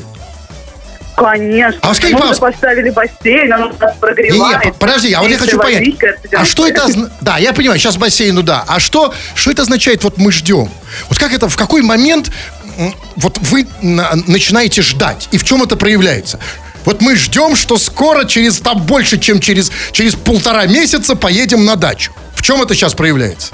Конечно. 1.16 1.80
А 1.82 1.94
скажи, 1.94 2.16
Мы 2.16 2.36
поставили 2.36 2.90
бассейн, 2.90 3.54
он 3.54 3.62
у 3.72 3.78
нас 3.80 3.96
прогревает. 4.00 4.66
не, 4.66 4.72
подожди, 4.74 5.14
а 5.14 5.22
вот 5.22 5.32
я 5.32 5.38
хочу 5.38 5.58
понять. 5.58 5.96
А 6.34 6.44
что 6.46 6.68
это... 6.68 6.88
Да, 7.22 7.38
я 7.38 7.54
понимаю, 7.54 7.80
сейчас 7.80 7.96
бассейну, 7.98 8.44
да. 8.44 8.64
А 8.68 8.80
что, 8.80 9.14
что 9.34 9.52
это 9.52 9.62
означает, 9.62 10.04
вот 10.04 10.18
мы 10.18 10.32
ждем? 10.32 10.70
Вот 11.10 11.18
как 11.18 11.34
это, 11.34 11.48
в 11.48 11.56
какой 11.56 11.82
момент 11.82 12.32
вот 13.16 13.38
вы 13.40 13.66
на- 13.82 14.12
начинаете 14.28 14.82
ждать? 14.82 15.30
И 15.32 15.38
в 15.38 15.44
чем 15.46 15.64
это 15.64 15.78
проявляется? 15.78 16.40
Вот 16.84 17.02
мы 17.02 17.16
ждем, 17.16 17.56
что 17.56 17.78
скоро, 17.78 18.26
через 18.26 18.60
там 18.60 18.82
больше, 18.84 19.18
чем 19.18 19.40
через, 19.40 19.72
через 19.92 20.16
полтора 20.16 20.66
месяца 20.68 21.16
поедем 21.16 21.66
на 21.66 21.76
дачу. 21.78 22.12
В 22.36 22.42
чем 22.42 22.62
это 22.62 22.76
сейчас 22.76 22.94
проявляется? 22.94 23.54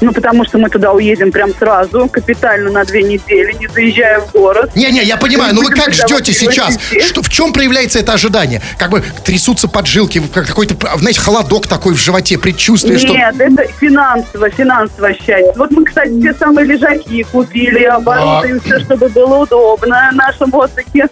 Ну, 0.00 0.12
потому 0.12 0.44
что 0.44 0.58
мы 0.58 0.70
туда 0.70 0.92
уедем 0.92 1.32
прям 1.32 1.54
сразу, 1.54 2.08
капитально 2.08 2.70
на 2.70 2.84
две 2.84 3.02
недели, 3.02 3.52
не 3.52 3.66
заезжая 3.66 4.20
в 4.20 4.32
город. 4.32 4.70
Не-не, 4.76 5.02
я 5.02 5.16
понимаю, 5.16 5.54
но 5.54 5.62
вы 5.62 5.70
как 5.70 5.92
ждете 5.92 6.32
сейчас? 6.32 6.78
Что, 7.08 7.22
в 7.22 7.28
чем 7.28 7.52
проявляется 7.52 7.98
это 7.98 8.12
ожидание? 8.12 8.62
Как 8.78 8.90
бы 8.90 9.02
трясутся 9.24 9.68
поджилки, 9.68 10.22
как 10.32 10.46
какой-то, 10.46 10.76
знаете, 10.98 11.20
холодок 11.20 11.66
такой 11.66 11.94
в 11.94 11.98
животе, 11.98 12.38
предчувствие, 12.38 12.98
что... 12.98 13.12
Нет, 13.12 13.34
это 13.40 13.66
финансово, 13.80 14.50
финансово 14.50 15.12
счастье. 15.14 15.52
Вот 15.56 15.70
мы, 15.70 15.84
кстати, 15.84 16.18
все 16.20 16.34
самые 16.34 16.66
лежаки 16.66 17.24
купили, 17.24 17.84
оборудуем 17.84 18.60
все, 18.60 18.78
чтобы 18.80 19.08
было 19.08 19.38
удобно 19.38 20.10
в 20.12 20.16
нашем 20.16 20.54
отдыхе, 20.54 21.08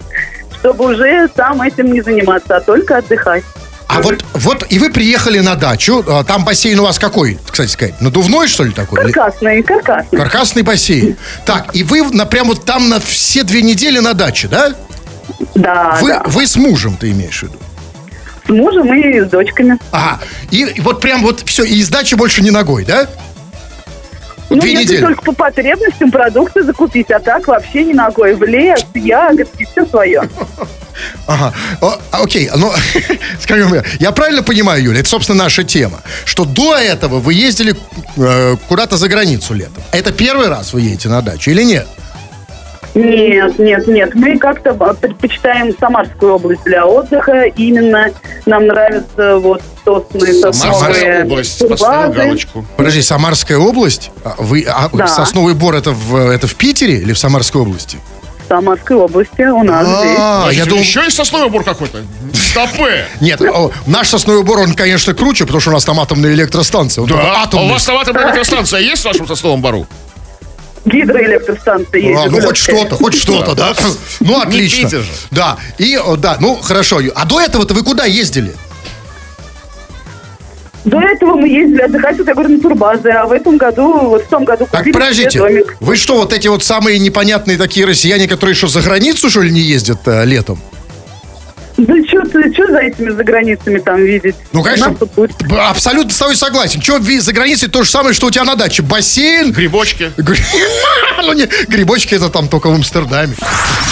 чтобы 0.59 0.93
уже 0.93 1.29
там 1.29 1.61
этим 1.63 1.93
не 1.93 2.01
заниматься, 2.01 2.57
а 2.57 2.61
только 2.61 2.99
отдыхать. 2.99 3.45
А 3.89 4.01
вот, 4.03 4.25
вот 4.35 4.67
и 4.69 4.79
вы 4.79 4.91
приехали 4.91 5.39
на 5.39 5.55
дачу, 5.55 6.05
а, 6.07 6.25
там 6.25 6.45
бассейн 6.45 6.79
у 6.81 6.83
вас 6.83 6.99
какой, 6.99 7.39
кстати 7.49 7.71
сказать, 7.71 8.01
надувной, 8.01 8.49
что 8.49 8.65
ли, 8.65 8.73
такой? 8.73 9.01
Каркасный, 9.13 9.63
каркасный. 9.63 10.19
Каркасный 10.19 10.63
бассейн. 10.63 11.17
Так, 11.45 11.75
и 11.75 11.83
вы 11.83 12.03
на, 12.11 12.27
прям 12.27 12.49
вот 12.49 12.65
там 12.65 12.89
на 12.89 12.99
все 13.01 13.43
две 13.45 13.63
недели 13.63 13.99
на 14.01 14.13
даче, 14.15 14.49
да? 14.49 14.75
Да, 15.55 15.99
Вы, 16.01 16.09
да. 16.11 16.23
вы 16.27 16.47
с 16.47 16.57
мужем, 16.57 16.97
ты 16.99 17.11
имеешь 17.11 17.41
в 17.41 17.43
виду? 17.45 17.59
С 18.47 18.49
мужем 18.49 18.93
и 18.95 19.21
с 19.21 19.29
дочками. 19.29 19.79
Ага. 19.93 20.21
И, 20.51 20.63
и 20.65 20.81
вот 20.81 21.01
прям 21.01 21.23
вот 21.23 21.43
все, 21.47 21.65
и 21.65 21.77
из 21.79 21.89
дачи 21.89 22.15
больше 22.15 22.43
не 22.43 22.51
ногой, 22.51 22.85
да? 22.85 23.07
Ну, 24.51 24.59
Две 24.61 24.73
если 24.73 24.85
недели. 24.85 25.03
только 25.03 25.23
по 25.23 25.33
потребностям 25.33 26.11
продукты 26.13 26.63
закупить, 26.63 27.11
а 27.11 27.19
так 27.19 27.49
вообще 27.49 27.85
не 27.85 27.95
ногой. 27.95 28.35
В 28.35 28.45
лес, 28.45 28.85
ягодки, 28.95 29.67
все 29.73 29.85
свое. 29.87 30.23
Ага. 31.27 31.53
О, 31.81 31.99
окей, 32.13 32.49
ну, 32.55 32.73
скажем, 33.41 33.75
я 33.99 34.13
правильно 34.13 34.43
понимаю, 34.43 34.83
Юля, 34.83 35.01
это, 35.01 35.09
собственно, 35.09 35.45
наша 35.45 35.65
тема, 35.65 36.01
что 36.25 36.45
до 36.45 36.77
этого 36.77 37.19
вы 37.19 37.35
ездили 37.35 37.75
э, 38.17 38.57
куда-то 38.69 38.97
за 38.97 39.09
границу 39.09 39.55
летом. 39.55 39.83
Это 39.93 40.13
первый 40.13 40.49
раз 40.49 40.73
вы 40.73 40.83
едете 40.83 41.09
на 41.09 41.23
дачу 41.23 41.51
или 41.51 41.63
нет? 41.63 41.87
Нет, 42.97 43.59
нет, 43.59 43.87
нет. 43.87 44.15
Мы 44.15 44.39
как-то 44.39 44.71
а, 44.81 44.95
предпочитаем 44.95 45.77
Самарскую 45.79 46.33
область 46.33 46.65
для 46.65 46.87
отдыха. 46.87 47.43
Именно 47.43 48.11
нам 48.47 48.67
нравится 48.67 49.37
вот 49.37 49.61
сосны, 49.85 50.33
Самарская 50.33 50.53
сосновые 50.53 51.25
область, 51.25 51.69
поставил 51.69 52.13
галочку. 52.15 52.65
Подожди, 52.79 53.03
Самарская 53.03 53.59
область? 53.59 54.11
А 54.25 54.37
Вы, 54.39 54.65
а, 54.67 54.89
Да. 54.95 55.09
Сосновый 55.09 55.53
бор 55.53 55.75
это 55.75 55.91
в, 55.91 56.17
это 56.17 56.47
в 56.47 56.55
Питере 56.55 56.95
или 56.95 57.13
в 57.13 57.19
Самарской 57.19 57.61
области? 57.61 57.99
Самарской 58.49 58.97
области 58.97 59.43
у 59.43 59.63
нас 59.63 59.87
здесь. 59.87 60.17
А, 60.19 60.49
я 60.51 60.65
Подождите, 60.65 60.69
думал... 60.69 60.83
Еще 60.83 61.01
есть 61.05 61.17
сосновый 61.17 61.51
бор 61.51 61.65
какой-то? 61.65 62.03
Стопы! 62.33 63.05
Нет, 63.21 63.41
наш 63.87 64.09
сосновый 64.09 64.43
бор, 64.45 64.61
он, 64.61 64.75
конечно, 64.75 65.15
круче, 65.15 65.45
потому 65.45 65.61
что 65.61 65.71
у 65.71 65.73
нас 65.75 65.85
там 65.85 65.99
атомная 66.01 66.33
электростанция. 66.33 67.05
Да. 67.07 67.49
А 67.51 67.57
у 67.57 67.69
вас 67.69 67.85
там 67.85 67.97
атомная 67.97 68.27
электростанция 68.27 68.81
есть 68.81 69.03
в 69.03 69.07
вашем 69.07 69.27
сосновом 69.27 69.61
бору? 69.61 69.87
Гидроэлектростанция 70.85 72.01
есть. 72.01 72.21
А, 72.25 72.31
ну 72.31 72.41
хоть 72.41 72.57
что-то, 72.57 72.95
хоть 72.95 73.15
что-то, 73.15 73.55
да? 73.55 73.75
Ну, 74.21 74.41
отлично. 74.41 74.89
Да, 75.33 75.57
и, 75.79 75.99
да, 76.19 76.37
ну, 76.39 76.57
хорошо. 76.57 77.01
А 77.15 77.25
до 77.25 77.41
этого-то 77.41 77.75
вы 77.75 77.83
куда 77.83 78.05
ездили? 78.05 78.55
До 80.87 81.01
этого 81.01 81.35
мы 81.35 81.49
ездили 81.49 81.81
отдыхать, 81.83 82.17
вот 82.17 82.29
я 82.29 82.35
говорю, 82.35 82.51
на 82.51 82.61
турбазы, 82.61 83.09
а 83.11 83.27
в 83.27 83.33
этом 83.33 83.57
году, 83.57 83.93
вот 84.09 84.23
в 84.23 84.29
том 84.29 84.45
году 84.45 84.69
Так, 84.71 84.81
купили 84.81 84.93
подождите, 84.95 85.31
себе 85.31 85.41
домик. 85.41 85.77
вы 85.81 85.97
что, 85.97 86.17
вот 86.17 86.33
эти 86.33 86.47
вот 86.47 86.63
самые 86.63 87.01
непонятные 87.01 87.59
такие 87.59 87.85
россияне, 87.87 88.29
которые 88.29 88.55
что, 88.55 88.69
за 88.69 88.83
границу, 88.83 89.29
что 89.29 89.43
ли, 89.43 89.51
не 89.51 89.61
ездят 89.61 89.99
э, 90.07 90.25
летом? 90.25 90.61
Да 91.77 91.95
что 92.09 92.25
что 92.27 92.67
за 92.73 92.79
этими 92.79 93.11
за 93.11 93.23
грницами 93.23 93.79
там 93.79 94.03
видеть? 94.03 94.35
Ну, 94.53 94.63
конечно, 94.63 94.97
абсолютно 95.69 96.13
с 96.13 96.17
тобой 96.17 96.37
согласен. 96.37 96.81
Че, 96.81 96.99
за 97.21 97.33
границей 97.33 97.69
то 97.69 97.83
же 97.83 97.91
самое, 97.91 98.15
что 98.15 98.27
у 98.27 98.31
тебя 98.31 98.45
на 98.45 98.57
даче. 98.57 98.83
Бассейн, 98.83 99.53
Грибочки. 99.53 100.11
гри- 100.17 100.43
ну, 101.23 101.33
не, 101.35 101.47
грибочки 101.69 102.15
это 102.15 102.31
там 102.31 102.49
только 102.49 102.69
в 102.69 102.75
Амстердаме. 102.75 103.35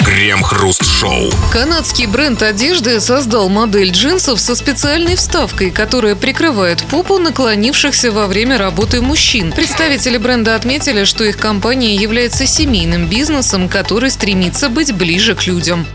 Крем-хруст-шоу. 0.04 1.30
Канадский 1.52 2.06
бренд 2.06 2.42
одежды 2.42 3.00
создал 3.00 3.48
модель 3.48 3.90
джинсов 3.90 4.40
со 4.40 4.54
специальной 4.54 5.16
вставкой, 5.16 5.70
которая 5.70 6.14
прикрывает 6.14 6.82
попу 6.84 7.18
наклонившихся 7.18 8.10
во 8.12 8.26
время 8.26 8.56
работы 8.58 9.02
мужчин. 9.02 9.52
Представители 9.52 10.16
бренда 10.16 10.54
отметили, 10.54 11.04
что 11.04 11.24
их 11.24 11.36
компания 11.36 11.94
является 11.96 12.46
семейным 12.46 13.06
бизнесом, 13.08 13.68
который 13.68 14.10
стремится 14.10 14.68
быть 14.68 14.92
ближе 14.92 15.34
к 15.34 15.46
людям. 15.46 15.86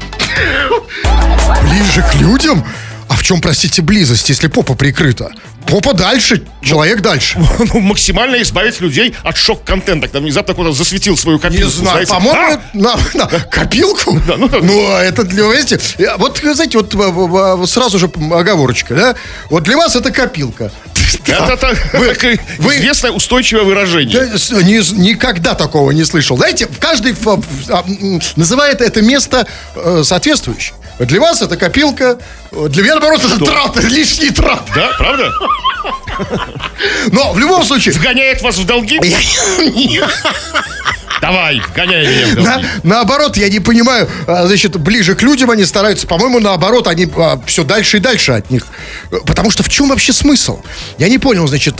Ближе 1.80 2.04
к 2.04 2.16
людям? 2.16 2.66
А 3.08 3.16
в 3.16 3.24
чем, 3.24 3.42
простите, 3.42 3.82
близость, 3.82 4.30
если 4.30 4.48
попа 4.48 4.76
прикрыта? 4.76 5.32
Попа 5.66 5.94
дальше, 5.94 6.44
человек 6.62 7.02
дальше. 7.02 7.40
Ну, 7.74 7.80
максимально 7.80 8.42
избавить 8.42 8.80
людей 8.82 9.16
от 9.24 9.38
шок-контента. 9.38 10.08
Когда 10.08 10.20
внезапно 10.20 10.54
кто-то 10.54 10.74
засветил 10.74 11.16
свою 11.18 11.38
Не 11.38 11.42
копилку. 11.42 11.72
знаю, 11.72 12.06
знаете. 12.06 12.12
по-моему, 12.14 12.54
А? 12.54 12.78
на, 12.78 12.96
на 13.16 13.26
копилку. 13.28 14.20
Да, 14.28 14.36
ну, 14.38 14.50
ну, 14.62 14.92
а 14.92 15.02
это 15.04 15.24
для, 15.24 15.44
знаете, 15.46 15.80
э, 15.98 16.18
вот, 16.18 16.40
знаете, 16.44 16.78
вот 16.78 16.94
э, 16.94 17.66
сразу 17.68 17.98
же 17.98 18.12
оговорочка, 18.32 18.94
да? 18.94 19.16
Вот 19.50 19.64
для 19.64 19.78
вас 19.78 19.96
это 19.96 20.12
копилка. 20.12 20.72
Это, 21.26 21.54
это 21.54 21.76
Вы- 21.98 22.14
такое 22.14 22.40
вы- 22.60 22.76
известное 22.78 23.10
устойчивое 23.12 23.64
выражение. 23.64 24.38
С- 24.38 24.52
ни- 24.52 25.00
никогда 25.02 25.56
такого 25.56 25.90
не 25.92 26.04
слышал. 26.06 26.38
Знаете, 26.38 26.68
в 26.68 26.78
ф- 27.28 27.40
а, 27.70 27.84
называет 28.36 28.82
это 28.82 29.02
место 29.02 29.48
э, 29.76 30.04
соответствующее. 30.06 30.76
Для 31.00 31.22
вас 31.22 31.42
это 31.42 31.56
копилка, 31.56 32.20
для 32.52 32.84
меня, 32.84 32.96
наоборот, 32.96 33.24
это 33.24 33.38
трат, 33.46 33.76
лишний 33.84 34.32
трат. 34.32 34.64
Да, 34.76 34.90
правда? 34.98 35.32
Но 37.12 37.32
в 37.32 37.40
любом 37.40 37.64
случае, 37.64 37.94
Вгоняет 37.94 38.42
вас 38.42 38.58
в 38.58 38.66
долги? 38.66 39.00
Давай, 41.22 41.60
вгоняй 41.60 42.08
меня 42.08 42.28
в 42.28 42.44
на- 42.44 42.62
наоборот, 42.84 43.36
я 43.38 43.50
не 43.50 43.60
понимаю, 43.60 44.10
а, 44.28 44.48
значит, 44.48 44.78
ближе 44.78 45.16
к 45.16 45.22
людям 45.22 45.52
они 45.52 45.66
стараются, 45.66 46.08
по-моему, 46.08 46.40
наоборот, 46.40 46.88
они 46.88 47.08
все 47.46 47.64
дальше 47.64 47.98
и 47.98 48.00
дальше 48.00 48.32
от 48.32 48.50
них. 48.50 48.66
Потому 49.26 49.52
что 49.52 49.64
в 49.64 49.70
чем 49.70 49.90
вообще 49.90 50.14
смысл? 50.14 50.62
Я 50.98 51.10
не 51.10 51.18
понял, 51.18 51.46
значит, 51.48 51.76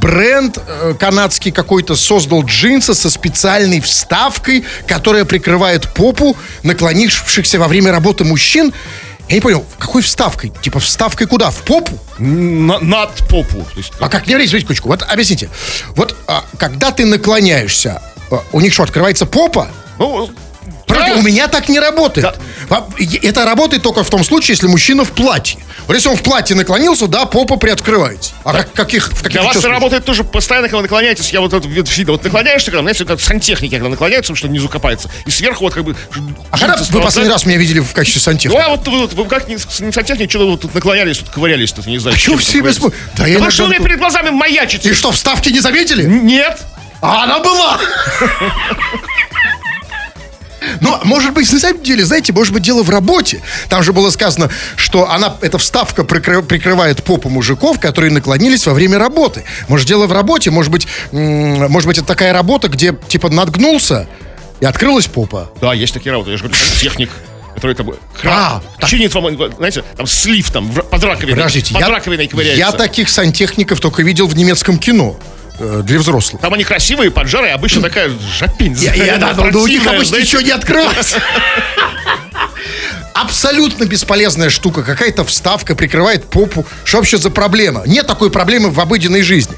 бренд 0.00 0.58
э, 0.66 0.94
канадский 0.98 1.52
какой-то 1.52 1.96
создал 1.96 2.44
джинсы 2.44 2.94
со 2.94 3.10
специальной 3.10 3.80
вставкой, 3.80 4.64
которая 4.86 5.24
прикрывает 5.24 5.92
попу 5.92 6.36
наклонившихся 6.62 7.58
во 7.58 7.68
время 7.68 7.92
работы 7.92 8.24
мужчин. 8.24 8.72
Я 9.28 9.36
не 9.36 9.40
понял, 9.40 9.64
какой 9.78 10.02
вставкой? 10.02 10.52
Типа 10.60 10.80
вставкой 10.80 11.28
куда? 11.28 11.50
В 11.50 11.58
попу? 11.58 11.96
На- 12.18 12.80
над 12.80 13.14
попу. 13.28 13.58
То 13.72 13.76
есть, 13.76 13.92
А 14.00 14.08
как 14.08 14.26
не 14.26 14.32
смотрите, 14.32 14.58
секундочку, 14.58 14.88
вот 14.88 15.02
объясните. 15.08 15.48
Вот 15.94 16.16
а, 16.26 16.44
когда 16.58 16.90
ты 16.90 17.04
наклоняешься, 17.06 18.02
а, 18.04 18.09
у 18.52 18.60
них 18.60 18.72
что, 18.72 18.82
открывается 18.82 19.26
попа? 19.26 19.68
ну, 19.98 20.30
Правда, 20.90 21.14
да. 21.14 21.20
у 21.20 21.22
меня 21.22 21.48
так 21.48 21.68
не 21.68 21.78
работает. 21.78 22.34
И- 22.98 23.20
Это 23.22 23.44
работает 23.44 23.82
только 23.82 24.02
в 24.02 24.10
том 24.10 24.24
случае, 24.24 24.54
если 24.54 24.66
мужчина 24.66 25.04
в 25.04 25.12
платье. 25.12 25.58
Вот 25.86 25.94
если 25.94 26.08
он 26.08 26.16
в 26.16 26.22
платье 26.22 26.54
наклонился, 26.56 27.06
да, 27.06 27.26
попа 27.26 27.56
приоткрывается. 27.56 28.32
А 28.44 28.52
как, 28.52 28.72
каких, 28.72 29.08
в 29.08 29.22
каких 29.22 29.32
Для 29.32 29.42
вас 29.42 29.56
это 29.56 29.68
работает 29.68 30.04
тоже 30.04 30.24
постоянно, 30.24 30.68
когда 30.68 30.78
вы 30.78 30.82
наклоняетесь. 30.82 31.32
Я 31.32 31.40
вот 31.40 31.52
этот 31.52 31.70
вид 31.70 31.96
видел. 31.96 32.12
Вот 32.12 32.24
наклоняешься, 32.24 32.70
когда, 32.70 32.82
знаете, 32.82 33.04
как 33.04 33.20
сантехники, 33.20 33.72
когда 33.72 33.88
наклоняются, 33.88 34.34
что 34.34 34.48
внизу 34.48 34.68
копается. 34.68 35.10
И 35.26 35.30
сверху 35.30 35.64
вот 35.64 35.74
как 35.74 35.84
бы... 35.84 35.96
А 36.50 36.58
когда 36.58 36.76
вы 36.76 37.00
последний 37.00 37.32
раз 37.32 37.44
меня 37.46 37.56
видели 37.58 37.80
в 37.80 37.92
качестве 37.92 38.20
Ну, 38.20 38.24
сантехника? 38.24 38.64
а 38.66 38.68
вот 38.70 38.86
вы, 38.86 38.98
вот, 38.98 39.12
вы 39.14 39.24
как 39.26 39.48
не, 39.48 39.54
не 39.54 39.92
сантехник, 39.92 40.30
что 40.30 40.40
вы 40.40 40.46
вот 40.46 40.60
тут 40.60 40.74
наклонялись, 40.74 41.18
тут 41.18 41.30
ковырялись, 41.30 41.72
тут 41.72 41.86
не 41.86 41.98
знаю. 41.98 42.16
А 42.16 42.18
чем 42.18 42.36
вы 42.36 42.42
себе 42.42 42.62
Да 42.62 42.68
я 42.68 42.90
Да 43.16 43.24
вы 43.24 43.30
иногда 43.30 43.50
что, 43.50 43.64
у 43.64 43.68
меня 43.68 43.78
перед 43.78 43.98
глазами 43.98 44.30
маячите? 44.30 44.90
И 44.90 44.92
что, 44.92 45.12
вставки 45.12 45.48
не 45.50 45.60
заметили? 45.60 46.04
Нет. 46.04 46.60
А 47.02 47.24
она 47.24 47.40
была! 47.40 47.78
Но, 50.80 51.00
может 51.04 51.32
быть, 51.32 51.50
на 51.52 51.58
самом 51.58 51.82
деле, 51.82 52.04
знаете, 52.04 52.32
может 52.32 52.52
быть, 52.52 52.62
дело 52.62 52.82
в 52.82 52.90
работе. 52.90 53.42
Там 53.68 53.82
же 53.82 53.92
было 53.92 54.10
сказано, 54.10 54.50
что 54.76 55.10
она, 55.10 55.34
эта 55.40 55.56
вставка 55.58 56.02
прикры- 56.02 56.42
прикрывает 56.42 57.02
попу 57.02 57.28
мужиков, 57.30 57.80
которые 57.80 58.12
наклонились 58.12 58.66
во 58.66 58.74
время 58.74 58.98
работы. 58.98 59.44
Может, 59.68 59.88
дело 59.88 60.06
в 60.06 60.12
работе, 60.12 60.50
может 60.50 60.70
быть, 60.70 60.86
может 61.12 61.86
быть, 61.88 61.98
это 61.98 62.06
такая 62.06 62.32
работа, 62.32 62.68
где, 62.68 62.94
типа, 63.08 63.30
надгнулся 63.30 64.06
и 64.60 64.66
открылась 64.66 65.06
попа. 65.06 65.50
Да, 65.60 65.72
есть 65.72 65.94
такие 65.94 66.12
работы. 66.12 66.30
Я 66.32 66.36
же 66.36 66.44
говорю, 66.44 66.58
сантехник, 66.62 67.10
который 67.54 67.74
там 67.74 67.90
А, 68.24 68.62
кран, 68.78 68.88
чинит 68.90 69.14
вам, 69.14 69.34
знаете, 69.56 69.82
там 69.96 70.06
слив 70.06 70.50
там 70.50 70.70
в- 70.70 70.82
под 70.82 71.02
раковиной. 71.02 71.36
Подождите, 71.36 71.72
под 71.72 71.82
я, 71.82 71.88
раковиной 71.88 72.28
ковыряется. 72.28 72.58
я 72.58 72.72
таких 72.72 73.08
сантехников 73.08 73.80
только 73.80 74.02
видел 74.02 74.26
в 74.26 74.36
немецком 74.36 74.78
кино 74.78 75.18
для 75.58 75.98
взрослых. 75.98 76.40
Там 76.40 76.54
они 76.54 76.64
красивые, 76.64 77.10
поджарые, 77.10 77.54
обычно 77.54 77.82
такая 77.82 78.10
жопень. 78.38 78.74
Я, 78.74 78.94
я, 78.94 79.16
да, 79.16 79.34
ну, 79.34 79.42
у 79.42 79.44
них 79.44 79.82
противная, 79.82 79.96
обычно 79.96 80.04
знаете. 80.04 80.26
ничего 80.26 80.40
не 80.42 80.50
открывается. 80.50 81.22
Абсолютно 83.14 83.84
бесполезная 83.84 84.50
штука. 84.50 84.82
Какая-то 84.82 85.24
вставка 85.24 85.74
прикрывает 85.74 86.24
попу. 86.24 86.66
Что 86.84 86.98
вообще 86.98 87.18
за 87.18 87.30
проблема? 87.30 87.82
Нет 87.86 88.06
такой 88.06 88.30
проблемы 88.30 88.70
в 88.70 88.80
обыденной 88.80 89.22
жизни. 89.22 89.56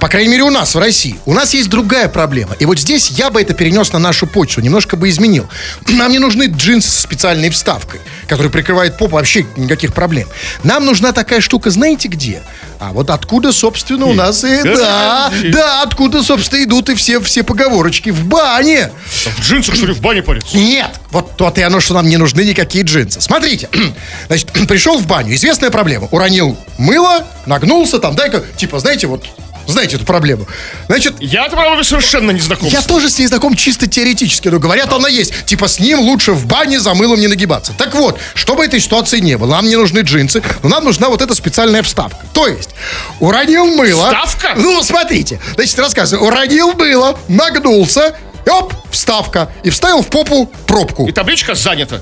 По 0.00 0.08
крайней 0.08 0.30
мере, 0.30 0.44
у 0.44 0.50
нас, 0.50 0.74
в 0.74 0.78
России. 0.78 1.18
У 1.26 1.34
нас 1.34 1.52
есть 1.52 1.68
другая 1.68 2.08
проблема. 2.08 2.54
И 2.58 2.64
вот 2.64 2.78
здесь 2.78 3.10
я 3.10 3.30
бы 3.30 3.40
это 3.40 3.54
перенес 3.54 3.92
на 3.92 3.98
нашу 3.98 4.26
почву. 4.26 4.62
Немножко 4.62 4.96
бы 4.96 5.08
изменил. 5.08 5.48
Нам 5.88 6.12
не 6.12 6.18
нужны 6.18 6.44
джинсы 6.44 6.88
со 6.88 7.02
специальной 7.02 7.50
вставкой, 7.50 8.00
которые 8.28 8.50
прикрывает 8.50 8.96
попу. 8.98 9.16
Вообще 9.16 9.46
никаких 9.56 9.92
проблем. 9.92 10.28
Нам 10.62 10.86
нужна 10.86 11.12
такая 11.12 11.40
штука, 11.40 11.70
знаете 11.70 12.08
где? 12.08 12.42
А 12.78 12.92
вот 12.92 13.10
откуда, 13.10 13.52
собственно, 13.52 14.06
у 14.06 14.12
нас 14.12 14.44
и... 14.44 14.62
Да, 14.62 15.32
да, 15.50 15.82
откуда, 15.82 16.22
собственно, 16.22 16.62
идут 16.62 16.90
и 16.90 16.94
все, 16.94 17.20
все 17.20 17.42
поговорочки. 17.42 18.10
В 18.10 18.24
бане. 18.26 18.90
В 19.10 19.40
джинсах, 19.40 19.74
что 19.74 19.86
ли, 19.86 19.92
в 19.92 20.00
бане 20.00 20.22
париться? 20.22 20.56
Нет, 20.56 21.00
вот 21.16 21.36
то-то 21.36 21.60
и 21.60 21.64
оно, 21.64 21.80
что 21.80 21.94
нам 21.94 22.08
не 22.08 22.16
нужны 22.16 22.42
никакие 22.42 22.84
джинсы. 22.84 23.20
Смотрите, 23.20 23.68
значит, 24.28 24.50
пришел 24.68 24.98
в 24.98 25.06
баню, 25.06 25.34
известная 25.34 25.70
проблема. 25.70 26.08
Уронил 26.10 26.56
мыло, 26.78 27.24
нагнулся 27.46 27.98
там, 27.98 28.14
дай-ка, 28.14 28.42
типа, 28.56 28.78
знаете, 28.78 29.06
вот, 29.06 29.24
знаете 29.66 29.96
эту 29.96 30.04
проблему. 30.04 30.46
Значит, 30.88 31.14
Я, 31.20 31.48
правда, 31.48 31.82
совершенно 31.82 32.30
не 32.30 32.40
знаком. 32.40 32.68
я 32.68 32.82
тоже 32.82 33.08
с 33.08 33.18
ней 33.18 33.26
знаком 33.26 33.54
чисто 33.54 33.86
теоретически, 33.86 34.48
но 34.48 34.58
говорят, 34.58 34.92
она 34.92 35.08
есть. 35.08 35.32
Типа 35.46 35.66
с 35.68 35.80
ним 35.80 36.00
лучше 36.00 36.32
в 36.32 36.46
бане 36.46 36.78
за 36.78 36.94
мылом 36.94 37.18
не 37.18 37.26
нагибаться. 37.26 37.72
Так 37.76 37.94
вот, 37.94 38.20
чтобы 38.34 38.64
этой 38.64 38.78
ситуации 38.78 39.18
не 39.18 39.36
было, 39.36 39.50
нам 39.50 39.66
не 39.68 39.76
нужны 39.76 40.00
джинсы, 40.00 40.42
но 40.62 40.68
нам 40.68 40.84
нужна 40.84 41.08
вот 41.08 41.22
эта 41.22 41.34
специальная 41.34 41.82
вставка. 41.82 42.24
То 42.32 42.46
есть, 42.46 42.70
уронил 43.18 43.66
мыло. 43.66 44.06
Вставка? 44.06 44.52
Ну, 44.56 44.82
смотрите. 44.82 45.40
Значит, 45.54 45.78
рассказываю. 45.78 46.26
Уронил 46.28 46.72
мыло, 46.74 47.18
нагнулся, 47.28 48.14
и 48.46 48.50
оп, 48.50 48.72
вставка. 48.90 49.50
И 49.62 49.70
вставил 49.70 50.02
в 50.02 50.08
попу 50.08 50.46
пробку. 50.66 51.06
И 51.06 51.12
табличка 51.12 51.54
занята. 51.54 52.00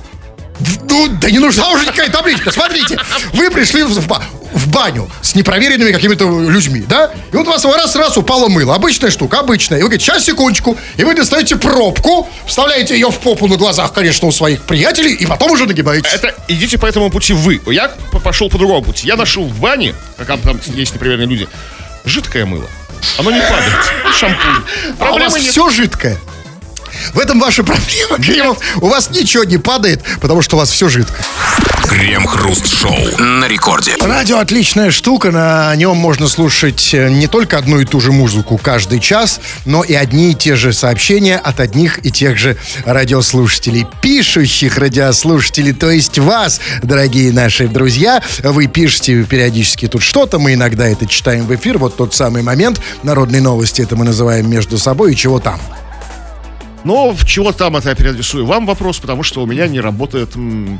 Ну, 0.88 1.08
да 1.20 1.30
не 1.30 1.38
нужна 1.40 1.70
уже 1.70 1.84
никакая 1.84 2.10
табличка. 2.10 2.52
Смотрите, 2.52 2.98
вы 3.32 3.50
пришли 3.50 3.82
в, 3.82 3.98
в 3.98 4.08
в 4.54 4.68
баню 4.68 5.10
с 5.20 5.34
непроверенными 5.34 5.90
какими-то 5.92 6.24
людьми, 6.24 6.84
да? 6.88 7.10
И 7.32 7.36
вот 7.36 7.46
у 7.46 7.50
вас 7.50 7.64
раз-раз 7.64 8.16
упало 8.16 8.48
мыло. 8.48 8.74
Обычная 8.74 9.10
штука, 9.10 9.40
обычная. 9.40 9.78
И 9.78 9.82
вы 9.82 9.88
говорите, 9.88 10.04
сейчас, 10.04 10.24
секундочку. 10.24 10.78
И 10.96 11.04
вы 11.04 11.14
достаете 11.14 11.56
пробку, 11.56 12.28
вставляете 12.46 12.94
ее 12.94 13.10
в 13.10 13.18
попу 13.18 13.48
на 13.48 13.56
глазах, 13.56 13.92
конечно, 13.92 14.28
у 14.28 14.32
своих 14.32 14.62
приятелей, 14.62 15.12
и 15.12 15.26
потом 15.26 15.50
уже 15.50 15.66
нагибаетесь. 15.66 16.12
Это 16.12 16.34
идите 16.46 16.78
по 16.78 16.86
этому 16.86 17.10
пути 17.10 17.32
вы. 17.32 17.60
Я 17.66 17.88
пошел 18.22 18.48
по 18.48 18.56
другому 18.56 18.82
пути. 18.82 19.08
Я 19.08 19.16
нашел 19.16 19.44
в 19.44 19.58
бане, 19.58 19.94
как 20.16 20.40
там, 20.40 20.60
есть 20.66 20.94
непроверенные 20.94 21.26
люди, 21.26 21.48
жидкое 22.04 22.46
мыло. 22.46 22.68
Оно 23.18 23.30
не 23.32 23.40
падает. 23.40 23.74
Шампунь. 24.18 24.38
А 24.40 24.54
у 24.54 24.96
вас 24.96 24.98
Проблемы 24.98 25.40
нет. 25.40 25.50
все 25.50 25.68
жидкое. 25.68 26.16
В 27.12 27.18
этом 27.18 27.40
ваша 27.40 27.62
проблема, 27.62 28.18
Кремов. 28.18 28.58
У 28.76 28.88
вас 28.88 29.10
ничего 29.10 29.44
не 29.44 29.58
падает, 29.58 30.02
потому 30.20 30.42
что 30.42 30.56
у 30.56 30.58
вас 30.58 30.70
все 30.70 30.88
жидкое. 30.88 31.24
Крем-хруст-шоу 31.88 33.18
на 33.18 33.46
рекорде. 33.46 33.94
Радио 34.00 34.38
отличная 34.38 34.90
штука, 34.90 35.30
на 35.30 35.74
нем 35.76 35.96
можно 35.96 36.28
слушать 36.28 36.94
э, 36.94 37.10
не 37.10 37.26
только 37.26 37.58
одну 37.58 37.78
и 37.78 37.84
ту 37.84 38.00
же 38.00 38.10
музыку 38.10 38.58
каждый 38.58 39.00
час, 39.00 39.40
но 39.64 39.84
и 39.84 39.92
одни 39.92 40.32
и 40.32 40.34
те 40.34 40.56
же 40.56 40.72
сообщения 40.72 41.36
от 41.36 41.60
одних 41.60 42.04
и 42.04 42.10
тех 42.10 42.38
же 42.38 42.56
радиослушателей, 42.84 43.86
пишущих 44.00 44.78
радиослушателей, 44.78 45.72
то 45.72 45.90
есть 45.90 46.18
вас, 46.18 46.60
дорогие 46.82 47.32
наши 47.32 47.68
друзья. 47.68 48.22
Вы 48.42 48.66
пишете 48.66 49.22
периодически 49.24 49.86
тут 49.86 50.02
что-то, 50.02 50.38
мы 50.38 50.54
иногда 50.54 50.88
это 50.88 51.06
читаем 51.06 51.46
в 51.46 51.54
эфир, 51.54 51.78
вот 51.78 51.96
тот 51.96 52.14
самый 52.14 52.42
момент, 52.42 52.80
народные 53.02 53.42
новости, 53.42 53.82
это 53.82 53.94
мы 53.94 54.04
называем 54.04 54.50
между 54.50 54.78
собой, 54.78 55.12
и 55.12 55.16
чего 55.16 55.38
там. 55.38 55.60
Но 56.84 57.12
в 57.12 57.24
чего 57.24 57.50
там 57.52 57.76
это 57.78 57.88
я 57.88 57.94
переадресую 57.94 58.44
вам 58.44 58.66
вопрос, 58.66 58.98
потому 58.98 59.22
что 59.22 59.42
у 59.42 59.46
меня 59.46 59.66
не 59.66 59.80
работает 59.80 60.36
м, 60.36 60.78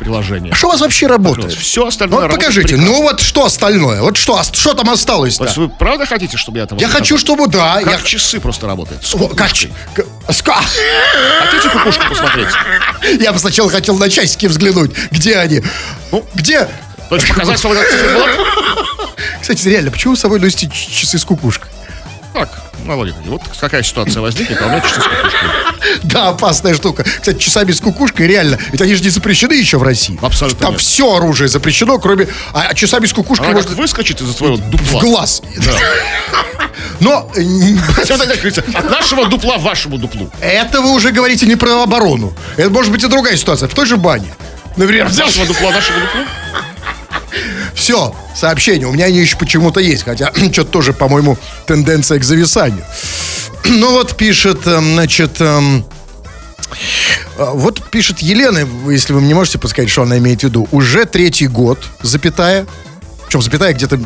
приложение. 0.00 0.52
Что 0.52 0.66
у 0.66 0.70
вас 0.72 0.80
вообще 0.80 1.06
работает? 1.06 1.52
Все 1.52 1.86
остальное 1.86 2.22
Вот 2.22 2.30
покажите, 2.32 2.74
прекрасно. 2.74 2.86
ну 2.92 3.02
вот 3.02 3.20
что 3.20 3.44
остальное? 3.44 4.02
Вот 4.02 4.16
что, 4.16 4.42
что 4.42 4.74
там 4.74 4.90
осталось 4.90 5.36
То 5.36 5.44
есть 5.44 5.56
вы 5.56 5.68
правда 5.68 6.06
хотите, 6.06 6.36
чтобы 6.36 6.58
я 6.58 6.64
это 6.64 6.74
вам 6.74 6.80
Я 6.82 6.88
хочу, 6.88 7.16
чтобы, 7.18 7.46
да, 7.46 7.80
Как 7.84 8.00
я... 8.00 8.04
часы 8.04 8.40
просто 8.40 8.66
работают. 8.66 9.06
С 9.06 9.14
О, 9.14 9.28
Как, 9.28 9.52
ска- 9.52 10.54
Хотите 11.50 11.68
кукушку 11.70 12.02
посмотреть? 12.08 12.48
Я 13.20 13.32
бы 13.32 13.38
сначала 13.38 13.70
хотел 13.70 13.96
на 13.96 14.10
часики 14.10 14.46
взглянуть. 14.46 14.90
Где 15.12 15.36
они? 15.36 15.62
Ну, 16.10 16.24
где? 16.34 16.68
То 17.08 17.14
есть 17.14 17.28
показать 17.28 17.64
этот 17.64 17.88
циферблат? 17.90 18.30
Кстати, 19.40 19.68
реально, 19.68 19.90
почему 19.92 20.14
вы 20.14 20.16
с 20.16 20.20
собой 20.20 20.40
носите 20.40 20.68
часы 20.68 21.18
с 21.18 21.24
кукушкой? 21.24 21.70
Так, 22.34 22.48
Володя, 22.84 23.14
вот 23.26 23.42
какая 23.60 23.84
ситуация 23.84 24.20
возникнет, 24.20 24.60
а 24.60 24.66
у 24.66 24.68
меня 24.68 24.80
часы 24.80 25.00
с 25.00 25.04
кукушкой. 25.04 25.48
Да, 26.02 26.28
опасная 26.30 26.74
штука. 26.74 27.04
Кстати, 27.04 27.38
часами 27.38 27.70
с 27.70 27.80
кукушкой 27.80 28.26
реально. 28.26 28.58
Ведь 28.72 28.80
они 28.80 28.94
же 28.94 29.04
не 29.04 29.10
запрещены 29.10 29.52
еще 29.52 29.78
в 29.78 29.82
России. 29.82 30.18
Абсолютно 30.20 30.60
Там 30.60 30.72
нет. 30.72 30.80
все 30.80 31.14
оружие 31.16 31.46
запрещено, 31.48 31.98
кроме... 31.98 32.26
А, 32.52 32.62
а 32.70 32.74
часами 32.74 33.06
с 33.06 33.12
кукушкой 33.12 33.50
Она 33.50 33.62
как 33.62 33.70
выскочит 33.72 34.20
из-за 34.20 34.32
своего 34.32 34.56
в 34.56 34.70
дупла. 34.70 35.00
глаз. 35.00 35.42
Но 37.00 37.30
э, 37.36 37.40
от 38.74 38.90
нашего 38.90 39.28
дупла 39.28 39.58
вашему 39.58 39.98
дуплу. 39.98 40.30
это 40.40 40.80
вы 40.80 40.92
уже 40.92 41.12
говорите 41.12 41.46
не 41.46 41.56
про 41.56 41.82
оборону. 41.82 42.34
Это 42.56 42.70
может 42.70 42.90
быть 42.90 43.04
и 43.04 43.06
другая 43.06 43.36
ситуация. 43.36 43.68
В 43.68 43.74
той 43.74 43.86
же 43.86 43.96
бане. 43.96 44.34
Например, 44.76 45.06
От 45.06 45.16
нашего 45.16 45.46
дупла 45.46 45.70
нашему 45.70 46.00
дуплу. 46.00 46.22
Все, 47.74 48.14
сообщения. 48.34 48.86
У 48.86 48.92
меня 48.92 49.06
они 49.06 49.18
еще 49.18 49.36
почему-то 49.36 49.80
есть, 49.80 50.04
хотя 50.04 50.32
что-то 50.52 50.70
тоже, 50.70 50.92
по-моему, 50.92 51.38
тенденция 51.66 52.18
к 52.18 52.24
зависанию. 52.24 52.84
Ну 53.66 53.92
вот 53.92 54.14
пишет, 54.16 54.66
эм, 54.66 54.92
значит, 54.92 55.40
эм, 55.40 55.86
э, 57.38 57.46
вот 57.54 57.82
пишет 57.90 58.18
Елена, 58.18 58.68
если 58.90 59.14
вы 59.14 59.22
мне 59.22 59.34
можете 59.34 59.58
подсказать, 59.58 59.90
что 59.90 60.02
она 60.02 60.18
имеет 60.18 60.40
в 60.40 60.44
виду, 60.44 60.68
уже 60.70 61.06
третий 61.06 61.46
год, 61.46 61.78
запятая, 62.02 62.66
причем 63.34 63.42
запятая 63.42 63.72
где-то 63.72 63.98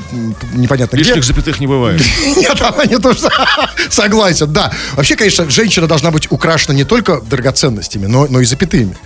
непонятно 0.55 0.97
где. 0.97 1.05
Лишних 1.05 1.25
запятых 1.25 1.61
не 1.61 1.67
бывает. 1.67 2.01
Нет, 2.37 2.61
она 2.62 2.85
не 2.87 2.99
то, 2.99 3.12
что... 3.12 3.31
Согласен, 3.91 4.51
да. 4.51 4.73
Вообще, 4.95 5.17
конечно, 5.17 5.51
женщина 5.51 5.87
должна 5.87 6.11
быть 6.11 6.33
украшена 6.33 6.75
не 6.75 6.85
только 6.85 7.21
драгоценностями, 7.21 8.07
но, 8.07 8.27
но 8.27 8.41
и 8.41 8.47
запятыми. 8.47 8.97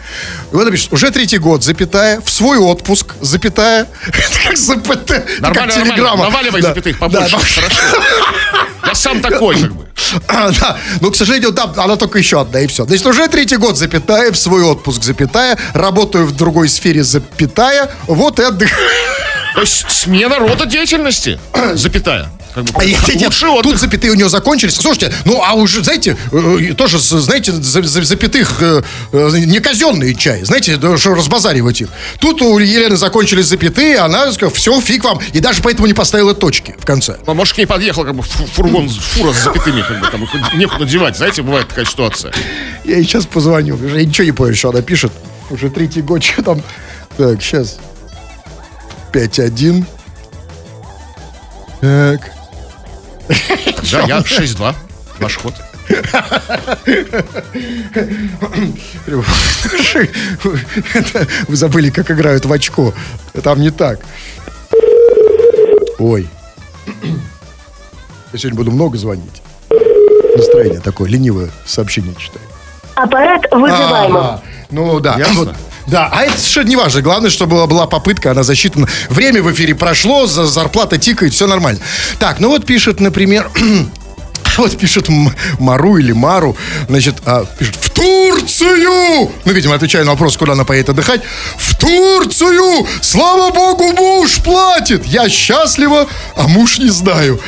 И 0.53 0.55
вот 0.55 0.71
пишет, 0.71 0.93
уже 0.93 1.11
третий 1.11 1.39
год, 1.39 1.65
запятая, 1.65 2.21
в 2.21 2.31
свой 2.31 2.59
отпуск, 2.59 3.15
запятая. 3.21 3.89
Это 4.07 4.17
как 4.45 4.57
как 4.57 5.41
Нормально, 5.41 5.67
нормально. 5.67 5.95
телеграмма. 5.95 6.25
Наваливай 6.25 6.63
Да, 6.63 6.69
запятых 6.69 6.99
побольше. 7.01 7.31
да. 7.31 7.39
Хорошо. 7.39 7.61
Я 8.87 8.95
сам 8.95 9.21
такой, 9.21 9.61
как 9.61 9.75
бы. 9.75 9.87
А, 10.29 10.51
да. 10.53 10.79
Но, 11.01 11.11
к 11.11 11.17
сожалению, 11.17 11.51
да, 11.51 11.73
она 11.77 11.97
только 11.97 12.19
еще 12.19 12.41
одна, 12.41 12.61
и 12.61 12.69
все. 12.69 12.85
Значит, 12.85 13.07
уже 13.07 13.27
третий 13.29 13.57
год, 13.57 13.77
запятая, 13.77 14.31
в 14.31 14.37
свой 14.37 14.63
отпуск, 14.63 15.03
запятая, 15.03 15.59
работаю 15.73 16.27
в 16.27 16.37
другой 16.37 16.69
сфере, 16.69 17.03
запятая, 17.03 17.91
вот 18.07 18.39
и 18.39 18.43
отдыхаю. 18.45 19.22
То 19.55 19.61
есть 19.61 19.85
смена 19.91 20.39
рода 20.39 20.67
деятельности. 20.67 21.39
Запятая. 21.75 22.31
Как 22.55 22.65
бы, 22.65 22.85
нет, 22.85 23.23
лучший 23.25 23.49
отдых. 23.49 23.73
тут 23.73 23.81
запятые 23.81 24.11
у 24.11 24.15
нее 24.15 24.29
закончились. 24.29 24.75
Слушайте, 24.75 25.11
ну 25.25 25.43
а 25.43 25.55
уже, 25.55 25.83
знаете, 25.83 26.19
э, 26.33 26.75
тоже, 26.77 26.99
с- 26.99 27.09
знаете, 27.19 27.51
за- 27.53 27.83
за- 27.83 28.03
запятых 28.03 28.59
э, 28.61 28.83
э, 29.13 29.31
не 29.39 29.59
казенные 29.59 30.15
чай, 30.15 30.45
знаете, 30.45 30.77
что 30.99 31.15
разбазаривать 31.15 31.81
их. 31.81 31.89
Тут 32.21 32.43
у 32.43 32.59
Елены 32.59 32.97
закончились 32.97 33.47
запятые, 33.47 33.97
она 34.01 34.31
сказала, 34.33 34.55
все, 34.55 34.79
фиг 34.83 35.03
вам. 35.05 35.19
И 35.33 35.41
даже 35.41 35.63
поэтому 35.63 35.87
не 35.87 35.95
поставила 35.95 36.35
точки 36.35 36.75
в 36.79 36.85
конце. 36.85 37.17
А 37.27 37.33
Может, 37.33 37.55
к 37.55 37.59
ней 37.59 37.65
подъехал 37.67 38.05
как 38.05 38.15
бы 38.17 38.23
фу- 38.23 38.45
фургон, 38.47 38.87
фура 38.91 39.33
с 39.33 39.45
запятыми, 39.45 39.81
как 39.81 40.01
бы, 40.01 40.07
там, 40.09 40.23
их 40.25 40.31
некуда 40.55 40.85
девать. 40.85 41.17
Знаете, 41.17 41.41
бывает 41.41 41.69
такая 41.69 41.87
ситуация. 41.87 42.35
Я 42.85 42.97
ей 42.97 43.05
сейчас 43.05 43.25
позвоню. 43.25 43.79
Я 43.83 44.05
ничего 44.05 44.27
не 44.27 44.33
понял, 44.33 44.55
что 44.55 44.69
она 44.69 44.83
пишет. 44.83 45.11
Уже 45.49 45.71
третий 45.71 46.03
год, 46.03 46.23
что 46.23 46.43
там. 46.43 46.63
Так, 47.17 47.43
сейчас. 47.43 47.79
5-1. 49.13 49.85
Так. 51.81 52.33
Да, 53.91 54.01
я 54.07 54.19
6-2. 54.19 54.75
Ваш 55.19 55.37
ход. 55.37 55.55
Вы 61.49 61.57
забыли, 61.57 61.91
как 61.91 62.11
играют 62.11 62.45
в 62.47 62.53
очко. 62.53 62.95
Там 63.43 63.61
не 63.61 63.71
так. 63.71 64.01
Ой. 65.99 66.29
Я 68.33 68.39
сегодня 68.39 68.57
буду 68.57 68.71
много 68.71 68.97
звонить. 68.97 69.43
Настроение 70.37 70.81
такое, 70.81 71.11
ленивое 71.11 71.51
сообщение 71.67 72.15
читаю. 72.15 72.47
Аппарат 72.95 73.43
вызываемый. 73.51 74.21
Ага. 74.21 74.43
Ну 74.71 75.01
да. 75.01 75.17
Ясно. 75.19 75.45
Вот. 75.45 75.55
Да, 75.87 76.09
а 76.13 76.23
это 76.23 76.39
совершенно 76.39 76.69
не 76.69 76.77
важно. 76.77 77.03
Главное, 77.03 77.31
чтобы 77.31 77.57
была, 77.57 77.67
была 77.67 77.87
попытка, 77.87 78.31
она 78.31 78.43
засчитана. 78.43 78.89
Время 79.09 79.43
в 79.43 79.51
эфире 79.53 79.75
прошло, 79.75 80.27
за- 80.27 80.47
зарплата 80.47 80.99
тикает, 80.99 81.33
все 81.35 81.47
нормально. 81.47 81.81
Так, 82.19 82.41
ну 82.41 82.49
вот 82.49 82.65
пишет, 82.67 83.01
например, 83.01 83.51
вот 84.59 84.79
пишет 84.79 85.09
Мару 85.59 85.97
или 85.99 86.13
Мару, 86.13 86.57
значит, 86.89 87.17
а, 87.27 87.45
пишет 87.59 87.77
в 87.81 87.91
Турцию! 87.91 89.31
Ну, 89.45 89.53
видимо, 89.53 89.75
отвечая 89.75 90.05
на 90.05 90.13
вопрос, 90.13 90.37
куда 90.37 90.53
она 90.53 90.65
поедет 90.65 90.91
отдыхать. 90.91 91.23
В 91.57 91.77
Турцию! 91.77 92.87
Слава 93.01 93.53
богу, 93.53 93.93
муж 93.93 94.37
платит! 94.45 95.05
Я 95.07 95.29
счастлива, 95.29 96.07
а 96.37 96.49
муж 96.49 96.79
не 96.79 96.91
знаю. 96.91 97.41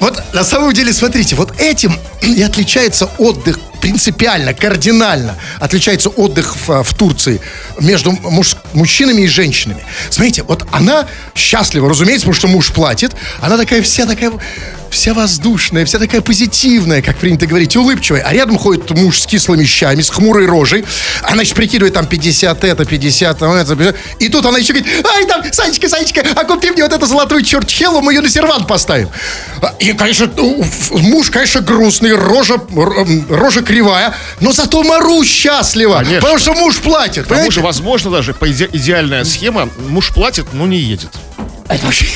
Вот 0.00 0.22
на 0.34 0.44
самом 0.44 0.72
деле, 0.72 0.92
смотрите, 0.92 1.34
вот 1.36 1.60
этим 1.60 1.98
и 2.22 2.42
отличается 2.42 3.08
отдых 3.18 3.58
принципиально, 3.80 4.54
кардинально 4.54 5.36
отличается 5.60 6.08
отдых 6.08 6.56
в, 6.56 6.82
в 6.82 6.94
Турции 6.94 7.40
между 7.80 8.12
муж- 8.12 8.56
мужчинами 8.72 9.22
и 9.22 9.26
женщинами. 9.28 9.84
Смотрите, 10.10 10.42
вот 10.42 10.66
она 10.72 11.06
счастлива, 11.34 11.88
разумеется, 11.88 12.26
потому 12.26 12.34
что 12.34 12.48
муж 12.48 12.72
платит. 12.72 13.12
Она 13.40 13.56
такая 13.56 13.82
вся 13.82 14.06
такая 14.06 14.32
вся 14.90 15.14
воздушная, 15.14 15.84
вся 15.84 15.98
такая 15.98 16.20
позитивная, 16.20 17.02
как 17.02 17.16
принято 17.16 17.46
говорить, 17.46 17.76
улыбчивая. 17.76 18.22
А 18.22 18.32
рядом 18.32 18.58
ходит 18.58 18.90
муж 18.90 19.20
с 19.20 19.26
кислыми 19.26 19.64
щами, 19.64 20.02
с 20.02 20.10
хмурой 20.10 20.46
рожей. 20.46 20.84
Она 21.22 21.42
еще 21.42 21.54
прикидывает 21.54 21.94
там 21.94 22.06
50 22.06 22.64
это, 22.64 22.84
50 22.84 23.38
там 23.38 23.52
это, 23.52 23.76
50. 23.76 23.96
И 24.20 24.28
тут 24.28 24.46
она 24.46 24.58
еще 24.58 24.72
говорит, 24.72 25.06
ай, 25.06 25.26
там, 25.26 25.42
Санечка, 25.52 25.88
Санечка, 25.88 26.24
а 26.34 26.44
купи 26.44 26.70
мне 26.70 26.82
вот 26.82 26.92
эту 26.92 27.06
золотую 27.06 27.42
чертхелу, 27.42 28.00
мы 28.00 28.14
ее 28.14 28.20
на 28.20 28.28
сервант 28.28 28.66
поставим. 28.66 29.10
И, 29.78 29.92
конечно, 29.92 30.28
ну, 30.36 30.64
муж, 30.90 31.30
конечно, 31.30 31.60
грустный, 31.60 32.12
рожа, 32.12 32.60
рожа 33.28 33.62
кривая, 33.62 34.12
но 34.40 34.52
зато 34.52 34.82
Мару 34.82 35.22
счастлива, 35.24 35.98
Конечно. 35.98 36.20
потому 36.20 36.38
что 36.38 36.54
муж 36.54 36.76
платит. 36.78 37.24
К 37.24 37.28
тому 37.28 37.40
понимаете? 37.40 37.54
же, 37.54 37.60
возможно, 37.60 38.10
даже 38.10 38.34
по 38.34 38.46
иде- 38.46 38.68
идеальная 38.72 39.24
схема, 39.24 39.68
муж 39.88 40.12
платит, 40.12 40.52
но 40.52 40.66
не 40.66 40.78
едет. 40.78 41.10
Это 41.68 41.86
вообще, 41.86 42.06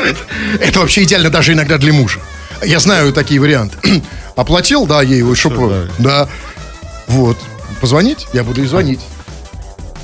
это 0.60 0.80
вообще 0.80 1.04
идеально 1.04 1.30
даже 1.30 1.52
иногда 1.54 1.78
для 1.78 1.92
мужа. 1.94 2.20
Я 2.62 2.78
знаю 2.78 3.12
такие 3.12 3.40
варианты. 3.40 3.78
Оплатил, 4.36 4.84
да, 4.86 5.00
ей, 5.00 5.22
вот, 5.22 5.38
чтоб, 5.38 5.72
да. 5.98 6.28
Вот. 7.06 7.38
Позвонить? 7.80 8.26
Я 8.34 8.42
буду 8.44 8.62
и 8.62 8.66
звонить. 8.66 9.00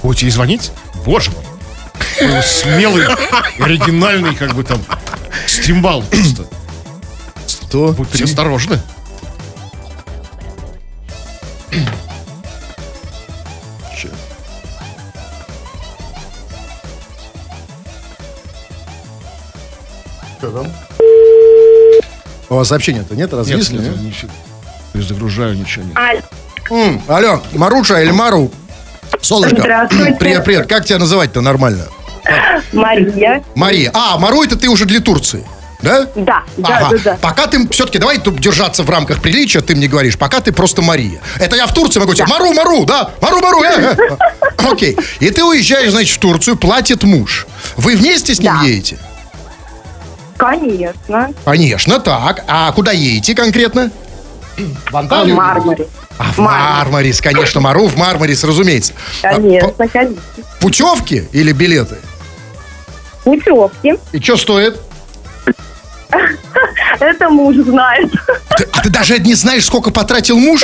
Будете 0.02 0.26
ей 0.26 0.32
звонить? 0.32 0.70
Боже 1.04 1.30
мой. 1.32 2.42
Смелый, 2.42 3.06
оригинальный, 3.58 4.34
как 4.34 4.54
бы 4.54 4.62
там, 4.64 4.80
стимбал 5.46 6.02
просто. 6.02 6.46
Сто 7.74 7.88
Будьте 7.92 8.18
три. 8.18 8.24
осторожны. 8.24 8.78
У 22.48 22.54
вас 22.54 22.68
сообщения-то 22.68 23.16
нет? 23.16 23.32
Нет, 23.32 23.34
Развисли? 23.34 23.78
нет, 23.78 23.96
нет? 23.96 24.00
ничего. 24.00 24.30
Перезагружаю, 24.92 25.56
ничего 25.56 25.84
нет. 25.84 25.96
Аль, 25.96 26.22
М, 26.70 27.02
алло, 27.08 27.42
Маруша 27.54 28.00
или 28.00 28.12
Мару? 28.12 28.52
Солнышко. 29.20 29.56
Здравствуйте. 29.62 30.16
Привет, 30.20 30.44
привет. 30.44 30.68
Как 30.68 30.84
тебя 30.84 30.98
называть-то 30.98 31.40
нормально? 31.40 31.86
Мария. 32.72 33.42
Мария. 33.56 33.90
А, 33.94 34.16
Мару 34.18 34.44
это 34.44 34.56
ты 34.56 34.68
уже 34.68 34.84
для 34.84 35.00
Турции. 35.00 35.44
Да? 35.84 36.06
Да, 36.14 36.42
да, 36.56 36.76
Ага. 36.78 36.88
да, 36.90 36.98
да. 37.04 37.18
Пока 37.20 37.46
ты 37.46 37.68
все-таки 37.68 37.98
давай 37.98 38.18
тут 38.18 38.38
держаться 38.40 38.82
в 38.82 38.90
рамках 38.90 39.20
приличия, 39.20 39.60
ты 39.60 39.76
мне 39.76 39.86
говоришь, 39.86 40.16
пока 40.18 40.40
ты 40.40 40.50
просто 40.52 40.80
Мария. 40.82 41.20
Это 41.38 41.56
я 41.56 41.66
в 41.66 41.74
Турции 41.74 42.00
могу 42.00 42.14
тебе. 42.14 42.26
Мару, 42.26 42.52
Мару, 42.54 42.84
да? 42.86 43.10
Мару, 43.20 43.40
Мару. 43.40 43.62
э, 43.62 43.94
э. 43.96 44.16
Окей. 44.70 44.96
И 45.20 45.30
ты 45.30 45.44
уезжаешь, 45.44 45.90
значит, 45.90 46.16
в 46.16 46.20
Турцию, 46.20 46.56
платит 46.56 47.02
муж. 47.02 47.46
Вы 47.76 47.96
вместе 47.96 48.34
с 48.34 48.38
ним 48.40 48.52
Да. 48.60 48.66
едете? 48.66 48.98
Конечно. 50.36 51.32
Конечно, 51.44 52.00
так. 52.00 52.44
А 52.48 52.72
куда 52.72 52.92
едете 52.92 53.34
конкретно? 53.34 53.90
В 54.56 54.90
В 54.92 54.96
Анталию? 54.96 55.36
Мармаре. 55.36 55.86
А, 56.16 56.24
в 56.32 56.38
Мармарис, 56.38 57.20
конечно, 57.20 57.60
Мару 57.60 57.86
в 57.88 57.96
Мармарис, 57.96 58.44
разумеется. 58.44 58.92
А, 59.22 59.34
Конечно, 59.34 59.88
конечно. 59.88 60.16
Путевки 60.60 61.28
или 61.32 61.50
билеты? 61.52 61.96
Путевки. 63.24 63.94
И 64.12 64.20
что 64.20 64.36
стоит? 64.36 64.80
Это 67.00 67.28
муж 67.30 67.56
знает. 67.56 68.10
Ты- 68.56 68.68
а 68.72 68.80
ты 68.82 68.90
даже 68.90 69.18
не 69.18 69.34
знаешь, 69.34 69.64
сколько 69.64 69.90
потратил 69.90 70.38
муж? 70.38 70.62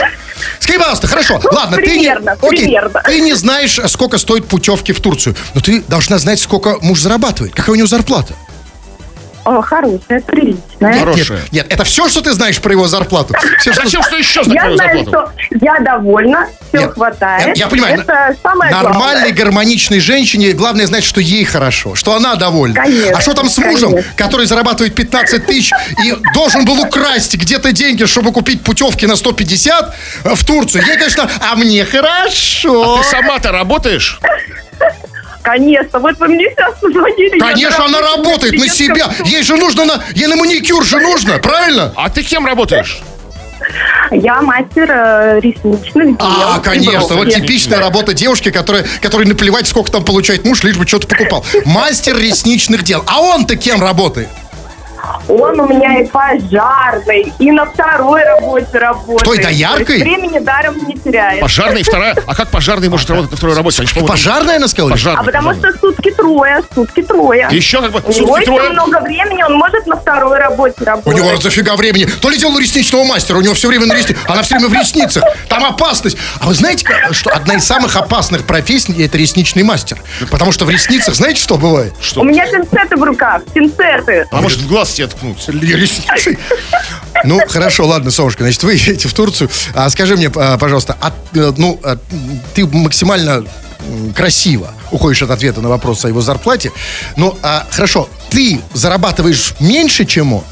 Скажи, 0.59 0.79
пожалуйста, 0.79 1.07
хорошо, 1.07 1.41
ладно, 1.53 1.77
примерно, 1.77 2.37
ты 2.37 2.43
не, 2.43 2.49
окей, 2.49 2.65
примерно. 2.67 3.03
ты 3.05 3.21
не 3.21 3.35
знаешь, 3.35 3.79
сколько 3.89 4.17
стоит 4.19 4.47
путевки 4.47 4.93
в 4.93 5.01
Турцию, 5.01 5.37
но 5.55 5.61
ты 5.61 5.83
должна 5.83 6.19
знать, 6.19 6.41
сколько 6.41 6.79
муж 6.81 7.01
зарабатывает, 7.01 7.55
какая 7.55 7.73
у 7.73 7.75
него 7.75 7.87
зарплата. 7.87 8.35
О, 9.45 9.63
хорошая, 9.63 10.21
приличная. 10.21 10.99
Хорошая. 10.99 11.39
Нет, 11.39 11.53
нет, 11.53 11.67
это 11.71 11.85
все, 11.85 12.09
что 12.09 12.21
ты 12.21 12.33
знаешь 12.33 12.61
про 12.61 12.73
его 12.73 12.87
зарплату. 12.87 13.35
Все, 13.59 13.73
что- 13.73 13.85
Зачем 13.85 14.03
что 14.03 14.17
еще 14.17 14.45
знать 14.45 14.55
Я 14.57 14.63
про 14.65 14.77
знаю, 14.77 15.05
зарплату? 15.05 15.33
что 15.39 15.57
я 15.61 15.79
довольна, 15.81 16.47
все 16.69 16.79
Нет, 16.83 16.93
хватает. 16.95 17.57
Я, 17.57 17.65
я 17.65 17.69
понимаю, 17.69 18.01
Это 18.01 18.37
самое 18.43 18.71
нормальной 18.71 19.23
главное. 19.31 19.33
гармоничной 19.33 20.01
женщине 20.01 20.53
главное 20.53 20.87
знать, 20.87 21.05
что 21.05 21.21
ей 21.21 21.45
хорошо, 21.45 21.95
что 21.95 22.15
она 22.15 22.35
довольна. 22.37 22.75
Конечно, 22.75 23.17
а 23.19 23.21
что 23.21 23.35
там 23.35 23.49
с 23.49 23.59
мужем, 23.59 23.91
конечно. 23.91 24.13
который 24.17 24.47
зарабатывает 24.47 24.95
15 24.95 25.47
тысяч 25.47 25.71
и 26.05 26.15
должен 26.35 26.65
был 26.65 26.81
украсть 26.81 27.35
где-то 27.35 27.73
деньги, 27.73 28.05
чтобы 28.05 28.33
купить 28.33 28.63
путевки 28.63 29.07
на 29.07 29.17
150 29.17 29.95
в 30.25 30.45
Турцию? 30.45 30.85
Ей, 30.87 30.97
конечно, 30.97 31.29
а 31.51 31.57
мне 31.57 31.85
хорошо. 31.85 32.99
Ты 32.99 33.09
сама-то 33.09 33.53
работаешь? 33.53 34.21
Конечно, 35.43 35.99
вот 35.99 36.19
вы 36.19 36.29
мне 36.29 36.51
сейчас 36.51 36.75
позвонили. 36.81 37.39
Конечно, 37.39 37.85
она 37.85 38.01
работает 38.01 38.55
на 38.55 38.69
себя. 38.69 39.11
Ей 39.25 39.43
же 39.43 39.57
нужно 39.57 39.85
на... 39.85 40.03
Ей 40.15 40.27
на 40.27 40.37
маникюр 40.37 40.85
же 40.85 41.01
нужно, 41.01 41.39
правильно? 41.39 41.93
А 41.97 42.11
ты 42.11 42.23
кем 42.23 42.47
работаешь? 42.47 43.01
Я 44.11 44.43
мастер 44.43 44.91
э, 44.91 45.41
ресничных 45.41 46.19
дел. 46.19 46.27
А, 46.27 46.61
конечно, 46.61 47.15
вот 47.15 47.33
типичная 47.33 47.79
работа 47.79 48.13
девушки, 48.13 48.51
которая, 48.51 48.85
которой 49.01 49.27
наплевать, 49.27 49.69
сколько 49.69 49.93
там 49.93 50.05
получает 50.05 50.45
муж, 50.45 50.65
лишь 50.65 50.77
бы 50.77 50.87
что-то 50.87 51.07
покупал. 51.07 51.45
Мастер 51.65 52.19
ресничных 52.19 52.83
дел. 52.83 53.05
А 53.07 53.21
он-то 53.21 53.57
кем 53.57 53.81
работает? 53.81 54.29
Он 55.29 55.61
у 55.61 55.69
меня 55.69 56.01
и 56.01 56.07
пожарный, 56.07 57.33
и 57.39 57.51
на 57.51 57.67
второй 57.67 58.23
работе 58.25 58.79
работает. 58.79 59.21
Кто, 59.23 59.35
дояркой? 59.37 59.85
То 59.87 59.93
есть 59.93 60.05
Времени 60.05 60.39
даром 60.39 60.77
не 60.87 60.95
теряет. 60.95 61.41
Пожарный, 61.41 61.83
вторая. 61.83 62.17
А 62.27 62.35
как 62.35 62.49
пожарный 62.51 62.89
может 62.89 63.09
работать 63.11 63.31
на 63.31 63.37
второй 63.37 63.57
работе? 63.57 63.79
Они 63.83 63.89
по-моему, 63.89 64.09
Пожарная, 64.09 64.57
она 64.57 64.69
сказала? 64.69 64.91
Пожарный. 64.91 65.21
А 65.21 65.25
потому 65.25 65.49
пожарный. 65.51 65.79
что 65.79 65.89
сутки 65.89 66.11
трое, 66.11 66.63
сутки 66.75 67.03
трое. 67.03 67.49
Еще 67.51 67.81
как 67.81 67.93
бы 67.93 68.01
У 68.05 68.13
него 68.13 68.27
сутки 68.27 68.41
еще 68.43 68.57
трое. 68.57 68.71
много 68.71 69.01
времени, 69.01 69.43
он 69.43 69.55
может 69.55 69.87
на 69.87 69.97
второй 69.97 70.39
работе 70.39 70.75
У 70.81 70.85
работать. 70.85 71.15
него 71.17 71.37
зафига 71.37 71.77
времени. 71.77 72.05
То 72.07 72.29
ли 72.31 72.39
дело 72.39 72.53
у 72.53 72.59
ресничного 72.59 73.05
мастера, 73.05 73.39
у 73.39 73.41
него 73.41 73.55
все 73.55 73.69
время 73.69 73.87
на 73.87 73.95
ресницах. 73.95 74.29
Она 74.29 74.43
все 74.43 74.57
время 74.57 74.69
в 74.69 74.75
ресницах. 74.75 75.23
Там 75.49 75.65
опасность. 75.65 76.17
А 76.41 76.47
вы 76.47 76.55
знаете, 76.55 76.87
что 77.13 77.31
одна 77.31 77.55
из 77.55 77.65
самых 77.65 77.97
опасных 77.97 78.45
профессий 78.47 79.03
это 79.03 79.17
ресничный 79.19 79.63
мастер? 79.63 79.99
Потому 80.31 80.53
что 80.53 80.65
в 80.65 80.71
ресницах, 80.71 81.15
знаете, 81.15 81.41
что 81.41 81.57
бывает? 81.57 81.95
У 82.17 82.25
меня 82.25 82.47
пинцеты 82.47 82.97
в 82.97 83.03
руках, 83.03 83.43
пинцеты. 83.55 84.27
А 84.31 84.41
может 84.41 84.59
в 84.61 84.69
глаз 84.69 84.90
тебе 84.95 85.07
ткнуть? 85.09 85.49
Ресницы. 85.49 86.39
Ну, 87.23 87.39
хорошо, 87.49 87.87
ладно, 87.87 88.11
Солнышко, 88.11 88.45
значит, 88.45 88.63
вы 88.63 88.73
едете 88.77 89.07
в 89.07 89.13
Турцию. 89.13 89.51
А 89.75 89.91
скажи 89.91 90.17
мне, 90.17 90.31
а, 90.35 90.57
пожалуйста, 90.57 90.97
а, 91.03 91.13
э, 91.35 91.53
ну, 91.57 91.79
а, 91.83 91.99
ты 92.55 92.67
максимально 92.67 93.45
красиво 94.15 94.73
уходишь 94.91 95.23
от 95.23 95.31
ответа 95.31 95.61
на 95.61 95.69
вопрос 95.69 96.05
о 96.05 96.09
его 96.09 96.23
зарплате. 96.23 96.73
Ну, 97.17 97.37
а, 97.43 97.67
хорошо, 97.71 98.09
ты 98.31 98.61
зарабатываешь 98.73 99.55
меньше, 99.61 100.07
чем 100.07 100.33
он? 100.33 100.45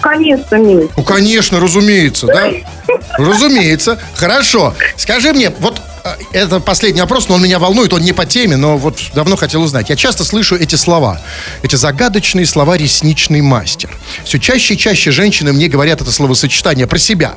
Конечно, 0.00 0.56
милый. 0.56 0.90
Ну, 0.96 1.02
конечно, 1.02 1.60
разумеется, 1.60 2.26
да? 2.26 2.50
Разумеется. 3.18 3.98
Хорошо. 4.14 4.74
Скажи 4.96 5.32
мне, 5.32 5.50
вот 5.60 5.81
это 6.32 6.60
последний 6.60 7.00
вопрос, 7.00 7.28
но 7.28 7.36
он 7.36 7.42
меня 7.42 7.58
волнует, 7.58 7.92
он 7.92 8.00
не 8.00 8.12
по 8.12 8.26
теме, 8.26 8.56
но 8.56 8.76
вот 8.76 8.98
давно 9.14 9.36
хотел 9.36 9.62
узнать. 9.62 9.90
Я 9.90 9.96
часто 9.96 10.24
слышу 10.24 10.56
эти 10.56 10.74
слова, 10.74 11.20
эти 11.62 11.76
загадочные 11.76 12.46
слова 12.46 12.76
«ресничный 12.76 13.40
мастер». 13.40 13.90
Все 14.24 14.38
чаще 14.38 14.74
и 14.74 14.78
чаще 14.78 15.10
женщины 15.10 15.52
мне 15.52 15.68
говорят 15.68 16.00
это 16.00 16.10
словосочетание 16.10 16.86
про 16.86 16.98
себя. 16.98 17.34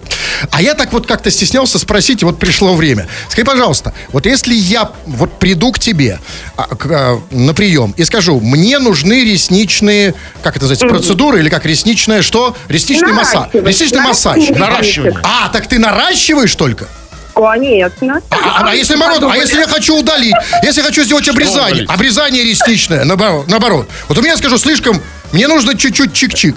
А 0.52 0.62
я 0.62 0.74
так 0.74 0.94
вот 0.94 1.08
как-то 1.08 1.32
стеснялся 1.32 1.80
спросить, 1.80 2.22
и 2.22 2.26
вот 2.26 2.40
пришло 2.40 2.76
время. 2.76 3.08
Скажи, 3.30 3.46
пожалуйста, 3.46 3.94
вот 4.12 4.26
если 4.26 4.54
я 4.54 4.92
вот 5.06 5.40
приду 5.40 5.72
к 5.72 5.80
тебе 5.80 6.20
а, 6.56 6.64
к, 6.76 6.86
а, 6.90 7.22
на 7.32 7.54
прием 7.54 7.94
и 7.98 8.04
скажу, 8.04 8.40
мне 8.40 8.80
нужны 8.80 9.24
ресничные, 9.24 10.14
как 10.44 10.56
это 10.58 10.66
называется, 10.66 10.88
процедуры 10.88 11.40
или 11.40 11.50
как 11.50 11.66
ресничное 11.66 12.22
что? 12.22 12.56
Ресничный 12.68 13.14
массаж. 13.14 13.50
Ресничный 13.54 14.02
массаж. 14.02 14.50
Наращивание. 14.50 15.20
А, 15.24 15.50
так 15.50 15.68
ты 15.68 15.80
наращиваешь 15.80 16.56
только? 16.56 16.88
Конечно. 17.36 18.22
А, 18.30 18.70
а 18.70 18.76
если 18.76 18.96
наоборот, 18.96 19.30
а 19.34 19.38
если 19.38 19.60
я 19.60 19.68
хочу 19.68 19.98
удалить, 20.00 20.36
если 20.64 20.82
я 20.82 20.88
хочу 20.88 21.04
сделать 21.04 21.28
обрезание, 21.28 21.84
удалить? 21.84 21.90
обрезание 21.90 22.44
ресничное, 22.44 23.04
наоборот, 23.04 23.48
наоборот. 23.48 23.90
Вот 24.08 24.18
у 24.18 24.22
меня, 24.22 24.38
скажу, 24.38 24.58
слишком, 24.58 25.02
мне 25.34 25.48
нужно 25.48 25.78
чуть-чуть 25.78 26.12
чик-чик. 26.12 26.56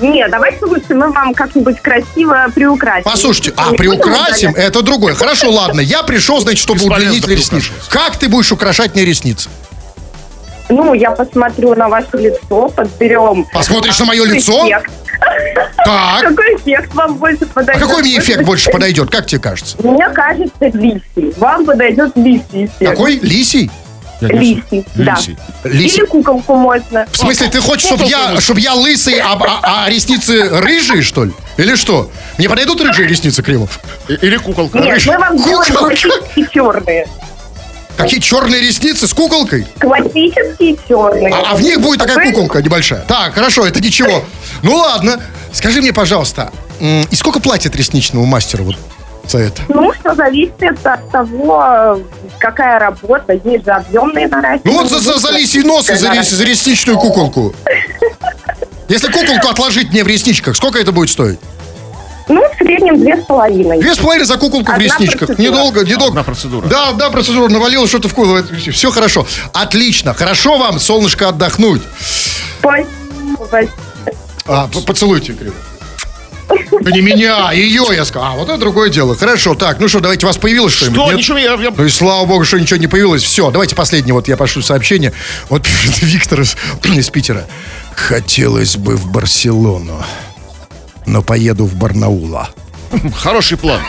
Нет, 0.00 0.30
давайте 0.30 0.64
лучше 0.64 0.94
мы 0.94 1.10
вам 1.10 1.34
как-нибудь 1.34 1.80
красиво 1.80 2.46
приукрасим. 2.54 3.04
Послушайте, 3.04 3.52
а 3.56 3.70
Не 3.70 3.76
приукрасим, 3.76 4.54
это 4.54 4.82
другое. 4.82 5.14
Хорошо, 5.14 5.50
ладно, 5.50 5.80
я 5.80 6.02
пришел, 6.02 6.40
значит, 6.40 6.60
чтобы 6.60 6.84
удлинить 6.84 7.26
ресницы. 7.26 7.70
Как 7.88 8.16
ты 8.16 8.28
будешь 8.28 8.52
украшать 8.52 8.94
мне 8.94 9.04
ресницы? 9.04 9.48
Ну, 10.68 10.94
я 10.94 11.12
посмотрю 11.12 11.74
на 11.74 11.88
ваше 11.88 12.08
лицо, 12.14 12.68
подберем. 12.68 13.46
Посмотришь 13.52 13.98
на 13.98 14.04
мое 14.04 14.22
какой 14.22 14.36
лицо? 14.36 14.68
эффект. 14.68 14.90
Так, 15.84 16.22
Какой 16.22 16.56
эффект 16.56 16.94
вам 16.94 17.16
больше 17.16 17.44
а 17.44 17.46
подойдет? 17.46 17.82
какой 17.86 18.02
мне 18.02 18.18
эффект 18.18 18.42
больше 18.44 18.70
подойдет, 18.70 19.10
как 19.10 19.26
тебе 19.26 19.40
кажется? 19.40 19.76
Мне 19.82 20.08
кажется, 20.10 20.52
лисий. 20.60 21.34
Вам 21.38 21.64
подойдет 21.64 22.12
лисий 22.16 22.66
эффект. 22.66 22.90
Какой? 22.90 23.16
Лисий? 23.16 23.70
Лисий, 24.20 24.84
да. 24.96 25.16
Лисий. 25.64 26.00
Или 26.00 26.06
куколку 26.06 26.56
можно. 26.56 27.06
В 27.10 27.16
смысле, 27.16 27.48
ты 27.48 27.60
хочешь, 27.60 27.86
чтобы 27.86 28.04
я, 28.04 28.40
чтобы 28.40 28.60
я 28.60 28.74
лысый, 28.74 29.20
а, 29.20 29.34
а- 29.40 29.84
а 29.84 29.90
ресницы 29.90 30.48
рыжие, 30.60 31.02
что 31.02 31.24
ли? 31.24 31.32
Или 31.56 31.76
что? 31.76 32.10
Мне 32.36 32.48
подойдут 32.48 32.80
рыжие 32.80 33.08
ресницы, 33.08 33.42
Кремов? 33.42 33.78
Или 34.08 34.36
куколка. 34.36 34.78
Нет, 34.78 35.00
мы 35.06 35.18
вам 35.18 35.38
сделаем 35.38 35.96
черные. 36.52 37.06
Какие 37.98 38.20
черные 38.20 38.60
ресницы 38.60 39.08
с 39.08 39.12
куколкой? 39.12 39.66
Классические 39.80 40.76
черные. 40.88 41.34
А, 41.34 41.50
а 41.50 41.54
в 41.56 41.60
них 41.62 41.80
будет 41.80 41.98
такая 41.98 42.30
куколка 42.30 42.62
небольшая. 42.62 43.00
Так, 43.08 43.34
хорошо, 43.34 43.66
это 43.66 43.80
ничего. 43.80 44.24
Ну 44.62 44.76
ладно. 44.76 45.20
Скажи 45.52 45.80
мне, 45.80 45.92
пожалуйста, 45.92 46.52
и 46.80 47.14
сколько 47.16 47.40
платят 47.40 47.74
ресничному 47.74 48.24
мастеру 48.24 48.64
вот 48.64 48.76
за 49.26 49.38
это? 49.38 49.62
Ну, 49.68 49.90
все 49.92 50.14
зависит 50.14 50.86
от 50.86 51.10
того, 51.10 52.00
какая 52.38 52.78
работа. 52.78 53.32
Есть 53.44 53.64
же 53.64 53.72
объемные 53.72 54.28
наращивания. 54.28 54.60
Ну 54.64 54.72
вот 54.74 54.90
за, 54.90 55.00
за, 55.00 55.18
за 55.18 55.30
лисий 55.32 55.62
нос 55.62 55.90
и 55.90 55.94
за, 55.96 56.12
рес- 56.12 56.30
за 56.30 56.44
ресничную 56.44 56.98
куколку. 56.98 57.52
Если 58.88 59.10
куколку 59.10 59.48
отложить 59.48 59.90
мне 59.90 60.04
в 60.04 60.06
ресничках, 60.06 60.54
сколько 60.56 60.78
это 60.78 60.92
будет 60.92 61.10
стоить? 61.10 61.38
Ну, 62.28 62.42
в 62.42 62.56
среднем 62.58 63.00
две 63.00 63.16
с 63.16 63.24
половиной. 63.24 63.80
Две 63.80 63.94
с 63.94 63.98
половиной 63.98 64.24
за 64.26 64.36
куколку 64.36 64.66
в 64.66 64.74
Одна 64.74 64.84
ресничках. 64.84 65.18
процедура. 65.28 65.42
Недолго, 65.46 65.80
недолго. 65.84 66.08
Одна 66.08 66.22
процедура. 66.24 66.66
Да, 66.66 66.92
да, 66.92 67.10
процедура. 67.10 67.48
Навалилось 67.48 67.88
что-то 67.88 68.08
в 68.08 68.14
голову. 68.14 68.44
Все 68.72 68.90
хорошо. 68.90 69.26
Отлично. 69.54 70.12
Хорошо 70.14 70.58
вам, 70.58 70.78
солнышко, 70.78 71.28
отдохнуть. 71.28 71.82
Спасибо. 72.60 73.72
А, 74.46 74.68
поцелуйте, 74.86 75.32
Криво. 75.32 75.54
Да 76.80 76.90
не 76.90 77.02
меня, 77.02 77.52
ее 77.52 77.82
я 77.94 78.04
сказал. 78.06 78.28
А, 78.28 78.34
вот 78.36 78.48
это 78.48 78.56
другое 78.58 78.88
дело. 78.88 79.14
Хорошо, 79.14 79.54
так, 79.54 79.80
ну 79.80 79.88
что, 79.88 80.00
давайте, 80.00 80.24
у 80.24 80.28
вас 80.28 80.38
появилось 80.38 80.72
что-нибудь? 80.72 80.96
Что? 80.98 81.06
Нет? 81.10 81.16
Ничего, 81.18 81.38
я, 81.38 81.54
я- 81.54 81.70
Ну 81.76 81.84
и 81.84 81.88
слава 81.90 82.24
богу, 82.24 82.44
что 82.44 82.58
ничего 82.58 82.78
не 82.80 82.86
появилось. 82.86 83.22
Все, 83.22 83.50
давайте 83.50 83.74
последнее. 83.74 84.14
Вот 84.14 84.28
я 84.28 84.36
пошлю 84.38 84.62
сообщение. 84.62 85.12
Вот 85.50 85.62
пишет 85.64 85.98
Виктор 86.02 86.40
из, 86.40 86.56
из 86.84 87.10
Питера. 87.10 87.46
Хотелось 87.94 88.76
бы 88.76 88.96
в 88.96 89.10
Барселону, 89.10 90.02
но 91.08 91.22
поеду 91.22 91.64
в 91.64 91.74
Барнаула. 91.74 92.50
Хороший 93.16 93.56
план. 93.58 93.80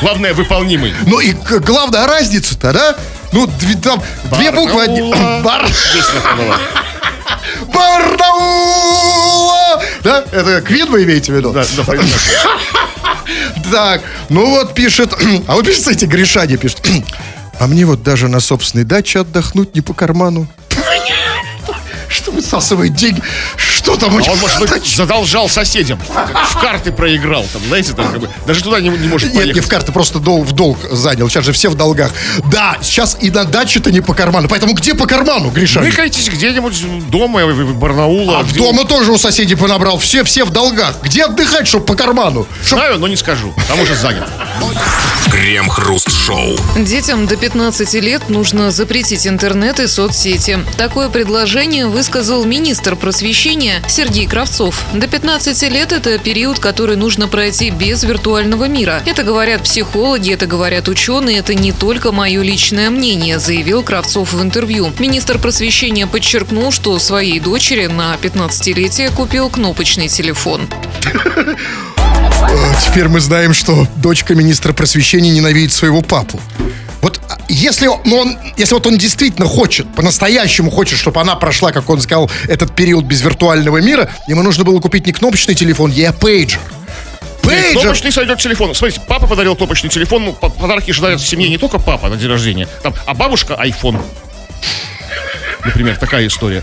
Главное, 0.00 0.34
выполнимый. 0.34 0.92
Ну 1.06 1.20
и 1.20 1.32
главная 1.32 2.06
разница-то, 2.06 2.72
да? 2.72 2.96
Ну, 3.32 3.48
там 3.82 4.02
две 4.36 4.50
буквы. 4.50 4.82
одни- 4.82 5.02
Барнаула. 5.42 5.42
Бар... 5.42 5.68
Барнаула! 8.48 9.82
Да? 10.02 10.24
Это 10.32 10.60
Квин 10.62 10.90
вы 10.90 11.04
имеете 11.04 11.32
в 11.32 11.36
виду? 11.36 11.52
Да, 11.52 11.64
да. 11.76 11.84
Так, 13.70 14.00
ну 14.30 14.46
вот 14.48 14.74
пишет, 14.74 15.12
а 15.46 15.54
вот 15.54 15.66
пишет, 15.66 15.80
кстати, 15.80 16.06
Гришаня 16.06 16.56
пишет, 16.56 16.80
а 17.60 17.66
мне 17.66 17.84
вот 17.84 18.02
даже 18.02 18.26
на 18.28 18.40
собственной 18.40 18.84
даче 18.84 19.20
отдохнуть 19.20 19.74
не 19.74 19.82
по 19.82 19.92
карману. 19.92 20.46
Что 22.08 22.30
высасывает 22.32 22.94
деньги? 22.94 23.22
Что 23.56 23.96
там 23.96 24.16
А 24.16 24.30
он, 24.30 24.38
может 24.38 24.58
быть, 24.60 24.86
задолжал 24.86 25.48
соседям. 25.48 25.98
В 26.00 26.60
карты 26.60 26.90
проиграл. 26.92 27.44
Там, 27.52 27.62
знаете, 27.68 27.92
там, 27.92 28.10
как 28.10 28.20
бы, 28.20 28.30
даже 28.46 28.62
туда 28.62 28.80
не, 28.80 28.88
не 28.88 29.08
может 29.08 29.28
Нет, 29.28 29.34
не 29.34 29.40
поехать. 29.52 29.64
в 29.64 29.68
карты, 29.68 29.92
просто 29.92 30.18
дол- 30.18 30.42
в 30.42 30.52
долг 30.52 30.78
занял. 30.90 31.28
Сейчас 31.28 31.44
же 31.44 31.52
все 31.52 31.68
в 31.68 31.74
долгах. 31.74 32.10
Да, 32.50 32.76
сейчас 32.82 33.16
и 33.20 33.30
на 33.30 33.44
даче-то 33.44 33.90
не 33.90 34.00
по 34.00 34.14
карману. 34.14 34.48
Поэтому 34.48 34.72
где 34.74 34.94
по 34.94 35.06
карману, 35.06 35.50
Гришаня? 35.50 35.86
Выкайтесь 35.88 36.28
где-нибудь 36.28 37.08
дома, 37.10 37.44
в- 37.46 37.52
в 37.52 37.74
Барнаула. 37.76 38.40
А 38.40 38.42
в 38.42 38.50
где- 38.50 38.60
дома 38.60 38.84
тоже 38.84 39.12
у 39.12 39.18
соседей 39.18 39.54
понабрал. 39.54 39.98
Все, 39.98 40.24
все 40.24 40.44
в 40.44 40.50
долгах. 40.50 40.96
Где 41.02 41.24
отдыхать, 41.24 41.66
чтобы 41.68 41.84
по 41.86 41.94
карману? 41.94 42.46
Чтоб- 42.64 42.78
Знаю, 42.78 42.98
но 42.98 43.08
не 43.08 43.16
скажу. 43.16 43.52
Там 43.68 43.80
уже 43.80 43.94
занят. 43.94 44.26
Крем-хруст-шоу. 45.30 46.56
Детям 46.76 47.26
до 47.26 47.36
15 47.36 48.00
лет 48.00 48.28
нужно 48.28 48.70
запретить 48.70 49.26
интернет 49.26 49.78
и 49.78 49.86
соцсети. 49.86 50.58
Такое 50.76 51.08
предложение 51.08 51.86
высказал 51.98 52.44
министр 52.44 52.94
просвещения 52.94 53.82
Сергей 53.88 54.28
Кравцов. 54.28 54.84
До 54.94 55.08
15 55.08 55.62
лет 55.62 55.90
это 55.90 56.16
период, 56.18 56.60
который 56.60 56.94
нужно 56.94 57.26
пройти 57.26 57.70
без 57.70 58.04
виртуального 58.04 58.68
мира. 58.68 59.02
Это 59.04 59.24
говорят 59.24 59.64
психологи, 59.64 60.32
это 60.32 60.46
говорят 60.46 60.86
ученые, 60.86 61.38
это 61.38 61.54
не 61.54 61.72
только 61.72 62.12
мое 62.12 62.40
личное 62.42 62.90
мнение, 62.90 63.40
заявил 63.40 63.82
Кравцов 63.82 64.32
в 64.32 64.40
интервью. 64.40 64.92
Министр 65.00 65.40
просвещения 65.40 66.06
подчеркнул, 66.06 66.70
что 66.70 66.96
своей 67.00 67.40
дочери 67.40 67.86
на 67.86 68.14
15-летие 68.22 69.12
купил 69.12 69.50
кнопочный 69.50 70.06
телефон. 70.06 70.68
Теперь 72.86 73.08
мы 73.08 73.18
знаем, 73.18 73.52
что 73.52 73.88
дочка 73.96 74.36
министра 74.36 74.72
просвещения 74.72 75.30
ненавидит 75.30 75.72
своего 75.72 76.02
папу. 76.02 76.40
А, 77.48 77.52
если 77.52 77.86
он, 77.86 78.38
если 78.56 78.74
вот 78.74 78.86
он 78.86 78.98
действительно 78.98 79.46
хочет, 79.46 79.92
по-настоящему 79.94 80.70
хочет, 80.70 80.98
чтобы 80.98 81.20
она 81.20 81.34
прошла, 81.36 81.72
как 81.72 81.88
он 81.90 82.00
сказал, 82.00 82.30
этот 82.48 82.74
период 82.74 83.04
без 83.04 83.22
виртуального 83.22 83.78
мира, 83.78 84.10
ему 84.26 84.42
нужно 84.42 84.64
было 84.64 84.80
купить 84.80 85.06
не 85.06 85.12
кнопочный 85.12 85.54
телефон, 85.54 85.92
а 86.06 86.12
пейджер. 86.12 86.60
Пейджер! 87.42 87.80
Кнопочный 87.80 88.12
сойдет 88.12 88.38
телефон. 88.40 88.74
Смотрите, 88.74 89.00
папа 89.06 89.26
подарил 89.26 89.56
кнопочный 89.56 89.88
телефон. 89.90 90.24
Ну, 90.26 90.32
по- 90.34 90.50
подарки 90.50 90.90
же 90.90 91.00
дарят 91.00 91.20
в 91.20 91.26
семье 91.26 91.48
не 91.48 91.56
только 91.58 91.78
папа 91.78 92.08
на 92.08 92.16
день 92.16 92.28
рождения, 92.28 92.68
там, 92.82 92.94
а 93.06 93.14
бабушка 93.14 93.54
iPhone. 93.54 94.00
Например, 95.64 95.96
такая 95.96 96.26
история. 96.26 96.62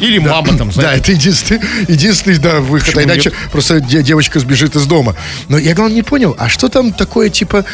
Или 0.00 0.18
мама 0.18 0.56
там, 0.56 0.68
Да, 0.68 0.74
знаете. 0.74 1.00
это 1.00 1.12
единственный, 1.12 1.60
единственный 1.88 2.38
да, 2.38 2.60
выход. 2.60 2.94
Почему 2.94 3.00
А 3.00 3.04
иначе 3.14 3.32
просто 3.50 3.80
де- 3.80 4.02
девочка 4.02 4.38
сбежит 4.38 4.76
из 4.76 4.86
дома. 4.86 5.16
Но 5.48 5.58
я, 5.58 5.74
главное, 5.74 5.96
не 5.96 6.02
понял, 6.02 6.36
а 6.38 6.48
что 6.48 6.68
там 6.68 6.92
такое, 6.92 7.28
типа, 7.28 7.64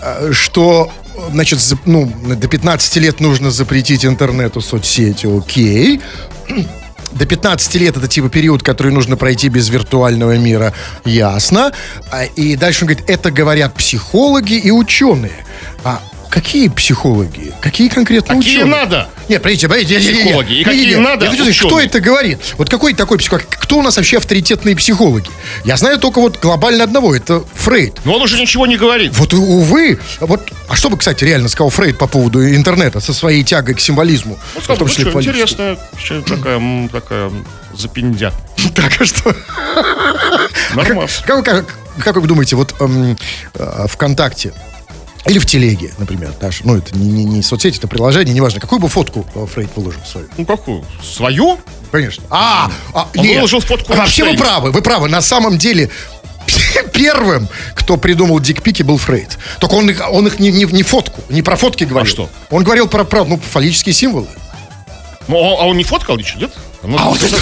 э, 0.00 0.32
что, 0.32 0.90
значит, 1.30 1.58
ну, 1.86 2.10
до 2.24 2.48
15 2.48 2.96
лет 2.96 3.20
нужно 3.20 3.50
запретить 3.50 4.04
интернету, 4.04 4.60
соцсети, 4.60 5.26
окей. 5.26 6.00
До 7.12 7.26
15 7.26 7.74
лет 7.74 7.94
это 7.98 8.08
типа 8.08 8.30
период, 8.30 8.62
который 8.62 8.90
нужно 8.90 9.18
пройти 9.18 9.50
без 9.50 9.68
виртуального 9.68 10.38
мира, 10.38 10.72
ясно. 11.04 11.72
А, 12.10 12.24
И 12.24 12.56
дальше 12.56 12.84
он 12.84 12.88
говорит, 12.88 13.04
это 13.06 13.30
говорят 13.30 13.74
психологи 13.74 14.54
и 14.54 14.70
ученые. 14.70 15.44
А 15.84 16.00
какие 16.32 16.68
психологи? 16.68 17.52
Какие 17.60 17.88
конкретно 17.88 18.36
Какие 18.36 18.56
ученые? 18.58 18.74
надо? 18.74 19.08
Нет, 19.28 19.42
подождите, 19.42 19.68
подождите. 19.68 20.00
Психологи. 20.00 20.52
И 20.54 20.64
какие 20.64 20.94
надо 20.96 21.26
Я 21.26 21.30
хочу 21.30 21.44
сказать, 21.44 21.64
ученые? 21.64 21.86
это 21.86 22.00
говорит? 22.00 22.38
Вот 22.56 22.70
какой 22.70 22.94
такой 22.94 23.18
психолог? 23.18 23.44
Кто 23.50 23.76
у 23.76 23.82
нас 23.82 23.98
вообще 23.98 24.16
авторитетные 24.16 24.74
психологи? 24.74 25.30
Я 25.64 25.76
знаю 25.76 25.98
только 25.98 26.20
вот 26.20 26.40
глобально 26.40 26.84
одного, 26.84 27.14
это 27.14 27.44
Фрейд. 27.54 28.00
Но 28.06 28.14
он 28.14 28.22
уже 28.22 28.40
ничего 28.40 28.66
не 28.66 28.78
говорит. 28.78 29.12
Вот, 29.18 29.34
увы, 29.34 30.00
вот, 30.20 30.50
а 30.68 30.74
что 30.74 30.88
бы, 30.88 30.96
кстати, 30.96 31.22
реально 31.24 31.50
сказал 31.50 31.68
Фрейд 31.68 31.98
по 31.98 32.06
поводу 32.06 32.42
интернета 32.42 33.00
со 33.00 33.12
своей 33.12 33.44
тягой 33.44 33.74
к 33.74 33.80
символизму? 33.80 34.38
Ну, 34.54 34.60
в 34.60 34.64
сказал, 34.64 34.78
том 34.78 34.88
ну, 34.88 34.94
что, 34.94 35.10
вообще 35.10 36.22
такая, 36.22 36.88
такая 36.88 37.30
запиндя. 37.74 38.32
Так, 38.74 39.00
а 39.00 39.04
что? 39.04 39.36
Нормально. 40.74 41.08
Как, 41.26 41.36
вы- 41.36 41.42
как, 41.42 41.66
как 41.98 42.16
вы 42.16 42.26
думаете, 42.26 42.56
вот 42.56 42.74
эм, 42.80 43.18
э, 43.54 43.86
ВКонтакте 43.88 44.52
или 45.26 45.38
в 45.38 45.46
Телеге, 45.46 45.92
например, 45.98 46.32
даже, 46.40 46.62
ну, 46.64 46.76
это 46.76 46.96
не, 46.96 47.08
не, 47.10 47.24
не 47.24 47.42
соцсети, 47.42 47.78
это 47.78 47.86
приложение, 47.88 48.34
неважно, 48.34 48.60
какую 48.60 48.80
бы 48.80 48.88
фотку 48.88 49.24
э, 49.34 49.46
Фрейд 49.46 49.70
выложил 49.76 50.00
свою? 50.04 50.28
Ну, 50.36 50.44
какую? 50.44 50.84
Свою? 51.02 51.58
Конечно. 51.92 52.24
А, 52.30 52.70
а 52.92 53.08
Он 53.16 53.24
нет. 53.24 53.36
выложил 53.36 53.60
фотку 53.60 53.92
А 53.92 53.96
Вообще 53.96 54.24
вы 54.24 54.36
правы, 54.36 54.72
вы 54.72 54.82
правы. 54.82 55.08
На 55.08 55.20
самом 55.20 55.58
деле 55.58 55.90
первым, 56.92 57.48
кто 57.74 57.96
придумал 57.96 58.40
дикпики, 58.40 58.82
был 58.82 58.98
Фрейд. 58.98 59.38
Только 59.60 59.74
он 59.74 59.90
их, 59.90 60.02
он 60.10 60.26
их 60.26 60.40
не, 60.40 60.50
не, 60.50 60.64
не 60.64 60.82
фотку, 60.82 61.22
не 61.28 61.42
про 61.42 61.56
фотки 61.56 61.84
говорил. 61.84 62.10
что? 62.10 62.30
Он 62.50 62.64
говорил 62.64 62.88
про, 62.88 63.04
про 63.04 63.24
ну, 63.24 63.38
фаллические 63.38 63.92
символы. 63.92 64.26
Ну, 65.28 65.36
а 65.36 65.62
а 65.62 65.66
он 65.66 65.76
не 65.76 65.84
фоткал 65.84 66.16
ничего, 66.16 66.40
нет? 66.40 66.52
Ну, 66.82 66.96
А 66.98 67.04
вот 67.04 67.22
это 67.22 67.36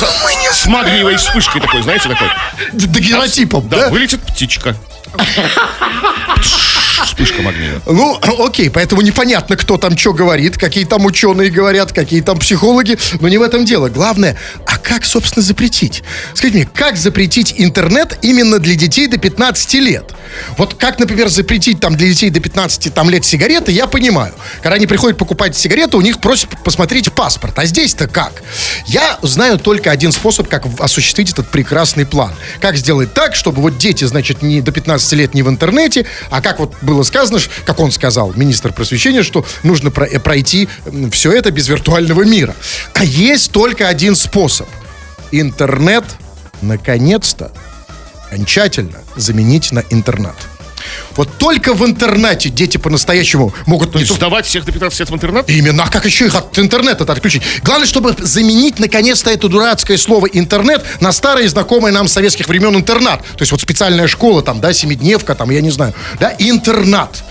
с- 0.52 0.66
магниевой 0.66 1.16
вспышкой 1.16 1.62
такой, 1.62 1.82
знаете, 1.82 2.10
такой. 2.10 2.28
Дагеротипом, 2.74 3.68
Да, 3.70 3.84
да? 3.84 3.88
вылетит 3.88 4.20
птичка. 4.20 4.76
Вспышка 7.04 7.42
магниевая. 7.42 7.80
Ну, 7.86 8.18
окей, 8.46 8.70
поэтому 8.70 9.02
непонятно, 9.02 9.56
кто 9.56 9.76
там 9.76 9.96
что 9.96 10.12
говорит, 10.12 10.56
какие 10.56 10.84
там 10.84 11.04
ученые 11.06 11.50
говорят, 11.50 11.92
какие 11.92 12.20
там 12.20 12.38
психологи, 12.38 12.98
но 13.20 13.28
не 13.28 13.38
в 13.38 13.42
этом 13.42 13.64
дело. 13.64 13.88
Главное, 13.88 14.36
а 14.66 14.78
как, 14.78 15.04
собственно, 15.04 15.42
запретить? 15.42 16.02
Скажите 16.34 16.58
мне, 16.58 16.68
как 16.72 16.96
запретить 16.96 17.54
интернет 17.56 18.18
именно 18.22 18.58
для 18.58 18.74
детей 18.74 19.06
до 19.06 19.18
15 19.18 19.74
лет? 19.74 20.14
Вот 20.56 20.74
как, 20.74 20.98
например, 20.98 21.28
запретить 21.28 21.80
там 21.80 21.96
для 21.96 22.08
детей 22.08 22.30
до 22.30 22.40
15 22.40 22.94
там, 22.94 23.10
лет 23.10 23.24
сигареты, 23.24 23.72
я 23.72 23.86
понимаю. 23.86 24.32
Когда 24.62 24.76
они 24.76 24.86
приходят 24.86 25.18
покупать 25.18 25.56
сигареты, 25.56 25.96
у 25.96 26.00
них 26.00 26.20
просят 26.20 26.50
посмотреть 26.62 27.12
паспорт. 27.12 27.58
А 27.58 27.64
здесь-то 27.64 28.06
как? 28.06 28.42
Я 28.86 29.18
знаю 29.22 29.58
только 29.58 29.90
один 29.90 30.12
способ, 30.12 30.48
как 30.48 30.66
осуществить 30.78 31.32
этот 31.32 31.48
прекрасный 31.48 32.06
план. 32.06 32.32
Как 32.60 32.76
сделать 32.76 33.12
так, 33.14 33.34
чтобы 33.34 33.62
вот 33.62 33.78
дети, 33.78 34.04
значит, 34.04 34.42
не 34.42 34.60
до 34.60 34.72
15 34.72 34.99
лет 35.12 35.34
не 35.34 35.42
в 35.42 35.48
интернете, 35.48 36.06
а 36.30 36.40
как 36.40 36.58
вот 36.58 36.74
было 36.82 37.02
сказано, 37.02 37.40
как 37.64 37.80
он 37.80 37.90
сказал, 37.90 38.32
министр 38.34 38.72
просвещения, 38.72 39.22
что 39.22 39.44
нужно 39.62 39.88
э, 39.88 40.20
пройти 40.20 40.68
все 41.10 41.32
это 41.32 41.50
без 41.50 41.68
виртуального 41.68 42.22
мира. 42.22 42.54
А 42.94 43.04
есть 43.04 43.52
только 43.52 43.88
один 43.88 44.16
способ. 44.16 44.68
Интернет, 45.32 46.04
наконец-то, 46.62 47.52
окончательно 48.26 48.98
заменить 49.16 49.72
на 49.72 49.84
интернет. 49.90 50.34
Вот 51.16 51.38
только 51.38 51.74
в 51.74 51.84
интернете 51.84 52.48
дети 52.48 52.76
по-настоящему 52.76 53.52
могут... 53.66 53.92
То- 53.92 54.00
сдавать 54.00 54.46
всех 54.46 54.64
до 54.64 54.72
15 54.72 55.00
лет 55.00 55.10
в 55.10 55.14
интернет? 55.14 55.48
Именно, 55.48 55.84
а 55.84 55.90
как 55.90 56.04
еще 56.04 56.26
их 56.26 56.34
от 56.34 56.58
интернета 56.58 57.04
отключить? 57.10 57.42
Главное, 57.62 57.86
чтобы 57.86 58.14
заменить 58.18 58.78
наконец-то 58.78 59.30
это 59.30 59.48
дурацкое 59.48 59.96
слово 59.96 60.26
интернет 60.26 60.84
на 61.00 61.12
старые 61.12 61.48
знакомые 61.48 61.92
нам 61.92 62.08
с 62.08 62.12
советских 62.12 62.48
времен 62.48 62.74
интернат. 62.76 63.22
То 63.22 63.40
есть 63.42 63.52
вот 63.52 63.60
специальная 63.60 64.06
школа 64.06 64.42
там, 64.42 64.60
да, 64.60 64.72
семидневка 64.72 65.34
там, 65.34 65.50
я 65.50 65.60
не 65.60 65.70
знаю, 65.70 65.94
да, 66.18 66.34
интернат. 66.38 67.22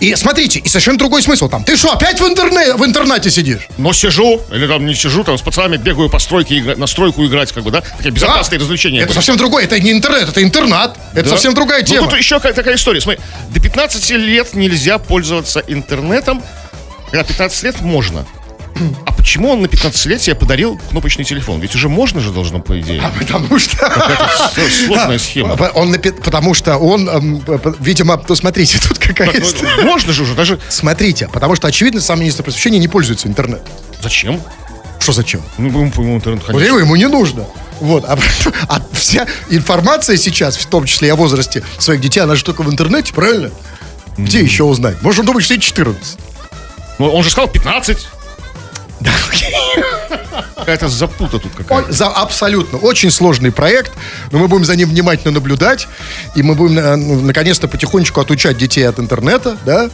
И 0.00 0.14
смотрите, 0.14 0.60
и 0.60 0.68
совершенно 0.68 0.96
другой 0.98 1.22
смысл 1.22 1.48
там. 1.48 1.64
Ты 1.64 1.76
что, 1.76 1.92
опять 1.92 2.20
в, 2.20 2.24
интерне- 2.24 2.74
в 2.76 2.84
интернате 2.84 3.30
сидишь? 3.30 3.66
Но 3.78 3.92
сижу, 3.92 4.40
или 4.52 4.66
там 4.68 4.86
не 4.86 4.94
сижу, 4.94 5.24
там 5.24 5.36
с 5.36 5.42
пацанами 5.42 5.76
бегаю 5.76 6.08
по 6.08 6.18
стройке, 6.20 6.58
игра- 6.58 6.76
на 6.76 6.86
стройку 6.86 7.26
играть, 7.26 7.50
как 7.52 7.64
бы, 7.64 7.70
да? 7.72 7.80
Такие 7.96 8.12
безопасные 8.12 8.58
Да. 8.58 8.62
развлечения. 8.64 9.00
Это 9.00 9.12
совсем 9.14 9.36
другое, 9.36 9.64
это 9.64 9.78
не 9.80 9.90
интернет, 9.90 10.28
это 10.28 10.42
интернат. 10.42 10.96
Это 11.14 11.24
Да. 11.24 11.30
совсем 11.30 11.52
другая 11.54 11.80
Ну, 11.80 11.86
тема. 11.86 12.08
тут 12.08 12.18
еще 12.18 12.38
такая 12.38 12.76
история. 12.76 13.00
Смотри, 13.00 13.20
до 13.50 13.60
15 13.60 14.16
лет 14.16 14.54
нельзя 14.54 14.98
пользоваться 14.98 15.64
интернетом, 15.66 16.42
когда 17.10 17.24
15 17.24 17.62
лет 17.64 17.80
можно. 17.80 18.24
А 19.06 19.12
почему 19.12 19.50
он 19.50 19.62
на 19.62 19.68
15 19.68 20.06
лет 20.06 20.22
себе 20.22 20.34
подарил 20.34 20.80
кнопочный 20.90 21.24
телефон? 21.24 21.60
Ведь 21.60 21.74
уже 21.74 21.88
можно 21.88 22.20
же 22.20 22.30
должно, 22.30 22.60
по 22.60 22.78
идее. 22.80 23.00
А 23.02 23.10
потому 23.10 23.58
что... 23.58 23.76
Сложная 24.86 25.18
схема. 25.18 25.52
Он, 25.74 25.94
напи- 25.94 26.12
потому 26.12 26.54
что 26.54 26.76
он, 26.76 27.08
эм, 27.08 27.42
видимо, 27.80 28.22
ну, 28.28 28.34
смотрите, 28.34 28.78
тут 28.88 28.98
какая 28.98 29.32
ну, 29.32 29.40
история. 29.40 29.84
Можно 29.84 30.12
же 30.12 30.22
уже, 30.22 30.34
даже... 30.34 30.58
Смотрите, 30.68 31.28
потому 31.32 31.56
что, 31.56 31.66
очевидно, 31.68 32.00
сам 32.00 32.20
министр 32.20 32.42
просвещения 32.44 32.78
не 32.78 32.88
пользуется 32.88 33.28
интернетом. 33.28 33.66
Зачем? 34.02 34.40
Что 35.00 35.12
зачем? 35.12 35.42
Ну, 35.58 35.68
ему, 35.68 35.84
ему 35.84 36.16
интернет, 36.16 36.40
Вот 36.40 36.46
конечно. 36.46 36.66
ему, 36.66 36.78
ему 36.78 36.96
не 36.96 37.06
нужно. 37.06 37.46
Вот. 37.80 38.04
А, 38.04 38.18
а 38.68 38.82
вся 38.92 39.26
информация 39.50 40.16
сейчас, 40.16 40.56
в 40.56 40.66
том 40.66 40.84
числе 40.84 41.08
и 41.08 41.10
о 41.10 41.16
возрасте 41.16 41.62
своих 41.78 42.00
детей, 42.00 42.20
она 42.20 42.34
же 42.34 42.44
только 42.44 42.62
в 42.62 42.70
интернете, 42.70 43.12
правильно? 43.14 43.50
Где 44.16 44.40
еще 44.40 44.64
узнать? 44.64 45.00
Может, 45.00 45.20
он 45.20 45.26
думает, 45.26 45.44
что 45.44 45.54
ей 45.54 45.60
14. 45.60 46.18
Ну, 46.98 47.12
он 47.12 47.22
же 47.22 47.30
сказал 47.30 47.48
15. 47.48 48.08
Какая-то 50.56 50.88
запута 50.88 51.38
тут 51.38 51.52
какая-то. 51.54 51.92
за, 51.92 52.06
абсолютно. 52.08 52.78
Очень 52.78 53.10
сложный 53.10 53.50
проект, 53.52 53.92
но 54.32 54.38
мы 54.38 54.48
будем 54.48 54.64
за 54.64 54.76
ним 54.76 54.88
внимательно 54.90 55.32
наблюдать. 55.32 55.88
И 56.34 56.42
мы 56.42 56.54
будем, 56.54 56.78
э, 56.78 56.96
ну, 56.96 57.20
наконец-то, 57.20 57.68
потихонечку 57.68 58.20
отучать 58.20 58.58
детей 58.58 58.82
от 58.86 58.98
интернета, 58.98 59.56
да? 59.64 59.88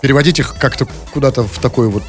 Переводить 0.00 0.38
их 0.38 0.54
как-то 0.58 0.86
куда-то 1.12 1.42
в 1.42 1.58
такой 1.58 1.88
вот... 1.88 2.02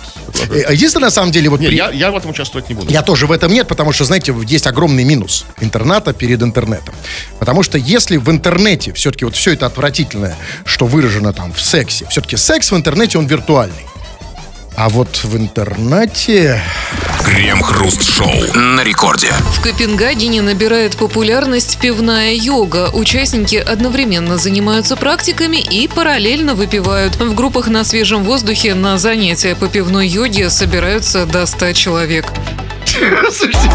Э, 0.52 0.71
Единственное, 0.73 1.06
на 1.08 1.12
самом 1.12 1.32
деле, 1.32 1.50
вот... 1.50 1.60
Не, 1.60 1.67
при- 1.67 1.76
я, 1.78 1.89
я 1.89 2.12
в 2.12 2.15
этом 2.15 2.32
участвовать 2.32 2.69
не 2.69 2.76
буду. 2.76 2.91
Я 2.91 3.02
тоже 3.02 3.28
в 3.28 3.32
этом 3.32 3.52
нет, 3.52 3.67
потому 3.67 3.91
что, 3.91 4.06
знаете, 4.06 4.34
есть 4.45 4.67
огромный 4.67 5.04
минус 5.04 5.45
интерната 5.60 6.13
перед 6.13 6.41
интернетом. 6.43 6.93
Потому 7.39 7.63
что 7.63 7.78
если 7.78 8.17
в 8.17 8.30
интернете 8.30 8.93
все-таки 8.93 9.26
вот 9.26 9.36
все 9.36 9.54
это 9.54 9.65
отвратительное, 9.65 10.36
что 10.65 10.86
выражено 10.86 11.34
там 11.34 11.52
в 11.54 11.62
сексе, 11.62 12.06
все-таки 12.10 12.38
секс 12.38 12.71
в 12.71 12.76
интернете, 12.76 13.17
он 13.17 13.26
виртуальный. 13.26 13.86
А 14.78 14.90
вот 14.90 15.24
в 15.24 15.36
интернете... 15.36 16.62
Крем-хруст-шоу 17.26 18.30
на 18.54 18.84
рекорде. 18.84 19.34
В 19.56 19.62
Копенгагене 19.62 20.44
набирает 20.44 20.98
популярность 20.98 21.80
пивная 21.80 22.34
йога. 22.34 22.92
Участники 22.94 23.56
одновременно 23.56 24.38
занимаются 24.38 24.96
практиками 24.96 25.58
и 25.58 25.88
параллельно 25.88 26.54
выпивают. 26.54 27.16
В 27.16 27.34
группах 27.34 27.70
на 27.70 27.84
свежем 27.84 28.24
воздухе 28.24 28.76
на 28.76 29.00
занятия 29.00 29.56
по 29.56 29.68
пивной 29.68 30.08
йоге 30.08 30.52
собираются 30.52 31.26
до 31.26 31.48
100 31.48 31.74
человек. 31.74 32.32
Слушайте, 33.32 33.72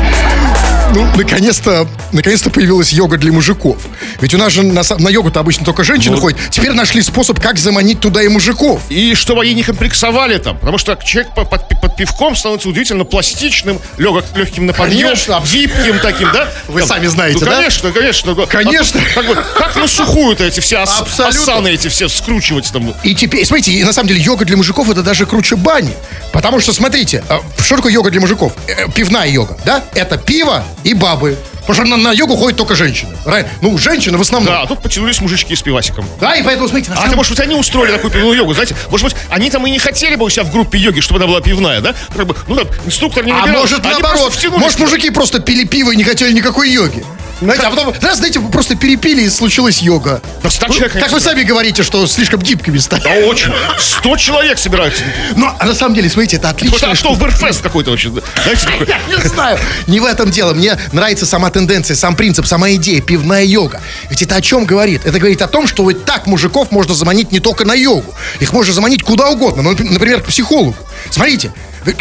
ну, 0.94 1.06
наконец-то, 1.16 1.88
наконец-то 2.12 2.50
появилась 2.50 2.92
йога 2.92 3.16
для 3.16 3.32
мужиков. 3.32 3.78
Ведь 4.20 4.34
у 4.34 4.38
нас 4.38 4.52
же 4.52 4.62
на, 4.62 4.82
на 4.98 5.08
йогу-то 5.08 5.40
обычно 5.40 5.64
только 5.64 5.84
женщины 5.84 6.16
ходят. 6.18 6.38
Теперь 6.50 6.72
нашли 6.72 7.00
способ, 7.02 7.40
как 7.40 7.58
заманить 7.58 8.00
туда 8.00 8.22
и 8.22 8.28
мужиков. 8.28 8.82
И 8.90 9.14
чтобы 9.14 9.42
они 9.42 9.54
не 9.54 9.62
комплексовали 9.62 10.36
там. 10.38 10.58
Потому 10.58 10.76
что 10.78 10.96
человек 11.02 11.34
по- 11.34 11.44
под, 11.44 11.68
пи- 11.68 11.76
под 11.80 11.96
пивком 11.96 12.36
становится 12.36 12.68
удивительно 12.68 13.04
пластичным, 13.04 13.80
легок, 13.96 14.24
легким 14.34 14.66
на 14.66 14.72
подъем, 14.74 15.02
Конечно. 15.08 15.42
гибким 15.50 15.98
таким, 16.00 16.30
да? 16.32 16.48
Вы 16.68 16.80
Там, 16.80 16.88
сами 16.88 17.06
знаете, 17.06 17.38
ну, 17.40 17.46
да? 17.46 17.56
конечно, 17.56 17.92
конечно. 17.92 18.34
Конечно. 18.46 19.00
А, 19.00 19.14
как, 19.14 19.26
бы, 19.26 19.34
как 19.56 19.76
на 19.76 19.86
сухую-то 19.88 20.44
эти 20.44 20.60
все 20.60 20.82
ос- 20.82 21.18
осаны 21.20 21.68
эти 21.68 21.88
все 21.88 22.08
скручивать 22.08 22.70
там. 22.72 22.92
И 23.02 23.14
теперь, 23.14 23.46
смотрите, 23.46 23.72
и 23.72 23.82
на 23.84 23.92
самом 23.94 24.08
деле 24.08 24.20
йога 24.20 24.44
для 24.44 24.56
мужиков 24.58 24.90
это 24.90 25.02
даже 25.02 25.24
круче 25.26 25.56
бани. 25.56 25.92
Потому 26.32 26.60
что, 26.60 26.72
смотрите, 26.74 27.24
а, 27.30 27.40
что 27.62 27.76
такое 27.76 27.92
йога 27.92 28.10
для 28.10 28.20
мужиков? 28.20 28.52
Э, 28.68 28.88
Пивная 29.12 29.28
йога, 29.28 29.58
да? 29.66 29.84
Это 29.94 30.16
пиво 30.16 30.64
и 30.84 30.94
бабы. 30.94 31.36
Потому 31.66 31.74
что 31.74 31.84
на, 31.84 31.96
на 31.96 32.12
йогу 32.12 32.36
ходят 32.36 32.58
только 32.58 32.74
женщины. 32.74 33.16
Ну, 33.60 33.78
женщины 33.78 34.18
в 34.18 34.20
основном. 34.20 34.52
Да, 34.52 34.62
а 34.62 34.66
тут 34.66 34.82
потянулись 34.82 35.20
мужички 35.20 35.54
с 35.54 35.62
пивасиком. 35.62 36.04
Да, 36.20 36.34
и 36.34 36.42
поэтому, 36.42 36.68
смотрите, 36.68 36.90
на 36.90 36.94
А 36.96 36.98
самом 36.98 37.10
ты, 37.10 37.16
может 37.16 37.32
быть, 37.32 37.40
они 37.40 37.54
устроили 37.54 37.92
такую 37.92 38.10
пивную 38.10 38.36
йогу, 38.36 38.52
знаете? 38.54 38.74
Может 38.90 39.06
быть, 39.06 39.16
они 39.30 39.50
там 39.50 39.66
и 39.66 39.70
не 39.70 39.78
хотели 39.78 40.16
бы 40.16 40.24
у 40.24 40.30
себя 40.30 40.44
в 40.44 40.50
группе 40.50 40.78
йоги, 40.78 41.00
чтобы 41.00 41.18
она 41.18 41.26
была 41.26 41.40
пивная, 41.40 41.80
да? 41.80 41.94
Как 42.16 42.26
бы, 42.26 42.36
ну, 42.48 42.56
там, 42.56 42.66
инструктор 42.84 43.24
не 43.24 43.32
А 43.32 43.40
набирал, 43.40 43.60
может, 43.60 43.80
они 43.80 43.90
наоборот, 43.90 44.38
может, 44.58 44.78
мужики 44.78 45.10
просто 45.10 45.40
пили 45.40 45.64
пиво 45.64 45.92
и 45.92 45.96
не 45.96 46.04
хотели 46.04 46.32
никакой 46.32 46.70
йоги. 46.70 47.04
Знаете, 47.42 47.66
а 47.66 47.70
потом, 47.70 47.92
раз, 48.00 48.18
знаете, 48.18 48.38
вы 48.38 48.50
просто 48.52 48.76
перепили 48.76 49.22
и 49.22 49.28
случилась 49.28 49.82
йога. 49.82 50.22
Просто 50.42 50.60
так 50.60 50.68
Ну, 50.68 50.76
человек, 50.76 50.92
как 50.92 51.10
вы 51.10 51.18
сами 51.18 51.42
говорите, 51.42 51.82
что 51.82 52.06
слишком 52.06 52.40
гибкими 52.40 52.78
стали. 52.78 53.02
Да 53.02 53.10
очень. 53.26 53.52
Сто 53.80 54.16
человек 54.16 54.58
собираются. 54.58 55.02
Но 55.34 55.52
а 55.58 55.66
на 55.66 55.74
самом 55.74 55.96
деле, 55.96 56.08
смотрите, 56.08 56.36
это 56.36 56.50
отлично. 56.50 56.92
а 56.92 56.94
что, 56.94 57.12
Берфест 57.16 57.60
какой-то 57.60 57.90
вообще. 57.90 58.10
да? 58.10 58.22
Знаете, 58.44 58.66
такой. 58.66 58.86
Я 58.86 59.00
не 59.08 59.28
знаю. 59.28 59.58
Не 59.88 59.98
в 59.98 60.04
этом 60.04 60.30
дело. 60.30 60.54
Мне 60.54 60.78
нравится 60.92 61.26
сама 61.26 61.50
тенденция, 61.52 61.94
сам 61.94 62.16
принцип, 62.16 62.46
сама 62.46 62.72
идея, 62.72 63.00
пивная 63.00 63.44
йога. 63.44 63.80
Ведь 64.10 64.22
это 64.22 64.36
о 64.36 64.40
чем 64.40 64.64
говорит? 64.64 65.02
Это 65.04 65.18
говорит 65.18 65.42
о 65.42 65.48
том, 65.48 65.66
что 65.66 65.84
вот 65.84 66.04
так 66.04 66.26
мужиков 66.26 66.70
можно 66.70 66.94
заманить 66.94 67.32
не 67.32 67.40
только 67.40 67.64
на 67.64 67.74
йогу. 67.74 68.14
Их 68.40 68.52
можно 68.52 68.72
заманить 68.72 69.02
куда 69.02 69.30
угодно. 69.30 69.62
Ну, 69.62 69.70
например, 69.70 70.22
к 70.22 70.26
психологу. 70.26 70.76
Смотрите, 71.10 71.52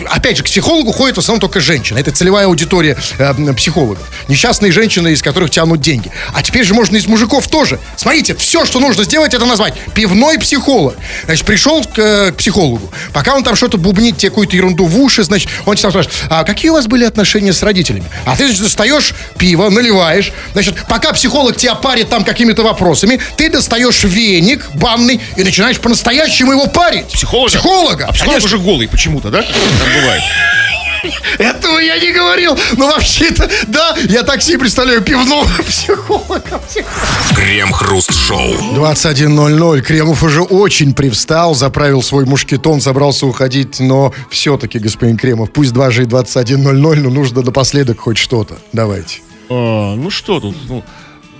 Опять 0.09 0.37
же, 0.37 0.43
к 0.43 0.45
психологу 0.45 0.91
ходят 0.91 1.17
в 1.17 1.19
основном 1.19 1.41
только 1.41 1.59
женщины. 1.59 1.99
Это 1.99 2.11
целевая 2.11 2.45
аудитория 2.45 2.97
э, 3.17 3.53
психологов. 3.53 4.07
Несчастные 4.27 4.71
женщины, 4.71 5.13
из 5.13 5.21
которых 5.21 5.49
тянут 5.49 5.81
деньги. 5.81 6.11
А 6.33 6.43
теперь 6.43 6.63
же 6.63 6.73
можно 6.73 6.97
из 6.97 7.07
мужиков 7.07 7.47
тоже. 7.47 7.79
Смотрите, 7.95 8.35
все, 8.35 8.65
что 8.65 8.79
нужно 8.79 9.03
сделать, 9.03 9.33
это 9.33 9.45
назвать 9.45 9.73
пивной 9.93 10.37
психолог. 10.37 10.95
Значит, 11.25 11.45
пришел 11.45 11.83
к, 11.83 11.97
э, 11.97 12.31
к 12.31 12.35
психологу. 12.37 12.91
Пока 13.13 13.35
он 13.35 13.43
там 13.43 13.55
что-то 13.55 13.77
бубнит, 13.77 14.17
тебе 14.17 14.29
какую-то 14.29 14.55
ерунду 14.55 14.85
в 14.85 14.99
уши, 14.99 15.23
значит, 15.23 15.49
он 15.65 15.75
тебя 15.75 15.89
спрашивает, 15.89 16.15
а 16.29 16.43
какие 16.43 16.69
у 16.69 16.73
вас 16.73 16.87
были 16.87 17.03
отношения 17.03 17.53
с 17.53 17.63
родителями? 17.63 18.05
А 18.25 18.35
ты, 18.35 18.45
значит, 18.45 18.61
достаешь 18.61 19.13
пиво, 19.37 19.69
наливаешь. 19.69 20.31
Значит, 20.53 20.75
пока 20.87 21.11
психолог 21.13 21.57
тебя 21.57 21.73
парит 21.75 22.09
там 22.09 22.23
какими-то 22.23 22.61
вопросами, 22.61 23.19
ты 23.35 23.49
достаешь 23.49 24.03
веник 24.03 24.69
банный 24.75 25.19
и 25.35 25.43
начинаешь 25.43 25.79
по-настоящему 25.79 26.51
его 26.51 26.67
парить. 26.67 27.07
Психолога? 27.07 27.49
Психолога. 27.49 28.05
А 28.05 28.11
психолог 28.11 28.39
конечно. 28.39 28.57
уже 28.57 28.63
голый 28.63 28.87
почему-то, 28.91 29.31
да? 29.31 29.41
Так 29.41 30.01
бывает. 30.01 30.21
Этого 31.39 31.79
я 31.79 31.97
не 31.99 32.11
говорил. 32.11 32.57
Но 32.77 32.87
вообще-то, 32.87 33.49
да, 33.67 33.95
я 34.07 34.23
так 34.23 34.41
себе 34.41 34.59
представляю 34.59 35.01
пивного 35.01 35.47
психолога. 35.67 36.61
Крем-хруст-шоу. 37.35 38.75
21.00. 38.75 39.81
Кремов 39.81 40.23
уже 40.23 40.41
очень 40.41 40.93
привстал, 40.93 41.55
заправил 41.55 42.03
свой 42.03 42.25
мушкетон, 42.25 42.81
собрался 42.81 43.25
уходить, 43.25 43.79
но 43.79 44.13
все-таки, 44.29 44.79
господин 44.79 45.17
Кремов, 45.17 45.51
пусть 45.51 45.73
даже 45.73 46.03
и 46.03 46.05
21.00, 46.05 46.95
но 46.99 47.09
нужно 47.09 47.41
напоследок 47.41 47.99
хоть 48.01 48.17
что-то. 48.17 48.57
Давайте. 48.73 49.21
А, 49.49 49.95
ну 49.95 50.09
что 50.09 50.39
тут? 50.39 50.55
Ну, 50.67 50.83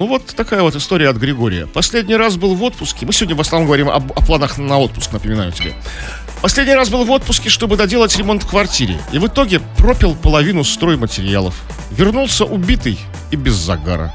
ну 0.02 0.08
вот 0.08 0.26
такая 0.36 0.64
вот 0.64 0.76
история 0.76 1.10
от 1.10 1.18
Григория. 1.18 1.68
Последний 1.68 2.16
раз 2.16 2.36
был 2.36 2.56
в 2.56 2.64
отпуске. 2.64 3.06
Мы 3.06 3.14
сегодня 3.14 3.36
в 3.36 3.42
основном 3.42 3.68
говорим 3.68 3.88
об- 3.88 4.12
о 4.14 4.22
планах 4.26 4.58
на 4.58 4.80
отпуск, 4.80 5.12
напоминаю 5.14 5.52
тебе. 5.52 5.76
Последний 6.42 6.74
раз 6.74 6.90
был 6.90 7.06
в 7.06 7.12
отпуске, 7.12 7.50
чтобы 7.52 7.78
доделать 7.78 8.18
ремонт 8.18 8.42
в 8.42 8.48
квартире. 8.48 8.98
И 9.12 9.20
в 9.20 9.28
итоге 9.28 9.60
пропил 9.78 10.16
половину 10.16 10.64
стройматериалов. 10.64 11.54
Вернулся 11.92 12.46
убитый 12.46 12.98
и 13.30 13.36
без 13.36 13.54
загара. 13.54 14.12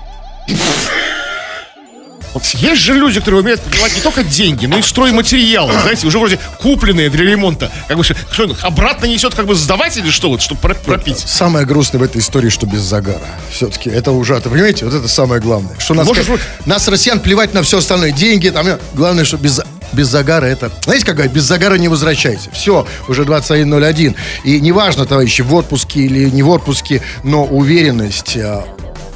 Есть 2.54 2.82
же 2.82 2.94
люди, 2.94 3.18
которые 3.20 3.40
умеют 3.42 3.60
поднимать 3.62 3.94
не 3.94 4.00
только 4.02 4.22
деньги, 4.22 4.66
но 4.66 4.78
и 4.78 4.82
стройматериалы, 4.82 5.72
знаете, 5.82 6.06
уже 6.06 6.18
вроде 6.18 6.38
купленные 6.60 7.10
для 7.10 7.24
ремонта. 7.24 7.70
Как 7.88 7.96
бы, 7.96 8.04
что, 8.04 8.14
обратно 8.62 9.06
несет 9.06 9.34
как 9.34 9.46
бы 9.46 9.54
сдавать 9.54 9.96
или 9.96 10.10
что, 10.10 10.28
вот, 10.28 10.42
чтобы 10.42 10.60
про- 10.60 10.74
пропить? 10.74 11.18
Самое 11.18 11.66
грустное 11.66 12.00
в 12.00 12.04
этой 12.04 12.20
истории, 12.20 12.48
что 12.48 12.66
без 12.66 12.80
загара. 12.80 13.20
Все-таки 13.50 13.90
это 13.90 14.12
ужасно. 14.12 14.50
Понимаете, 14.50 14.84
вот 14.84 14.94
это 14.94 15.08
самое 15.08 15.40
главное. 15.40 15.74
Что 15.78 15.94
нас, 15.94 16.06
Может 16.06 16.26
как- 16.26 16.40
нас, 16.66 16.86
россиян, 16.88 17.20
плевать 17.20 17.54
на 17.54 17.62
все 17.62 17.78
остальное. 17.78 18.12
Деньги, 18.12 18.48
там, 18.48 18.66
главное, 18.94 19.24
что 19.24 19.36
без, 19.36 19.60
без 19.92 20.06
загара 20.08 20.46
это... 20.46 20.70
Знаете, 20.84 21.04
как 21.06 21.16
говорят, 21.16 21.32
без 21.32 21.42
загара 21.44 21.74
не 21.74 21.88
возвращайся. 21.88 22.50
Все, 22.52 22.86
уже 23.08 23.22
21.01. 23.24 24.14
И 24.44 24.60
неважно, 24.60 25.06
товарищи, 25.06 25.42
в 25.42 25.54
отпуске 25.54 26.00
или 26.00 26.28
не 26.30 26.42
в 26.42 26.48
отпуске, 26.50 27.02
но 27.22 27.44
уверенность, 27.44 28.36
э, 28.36 28.62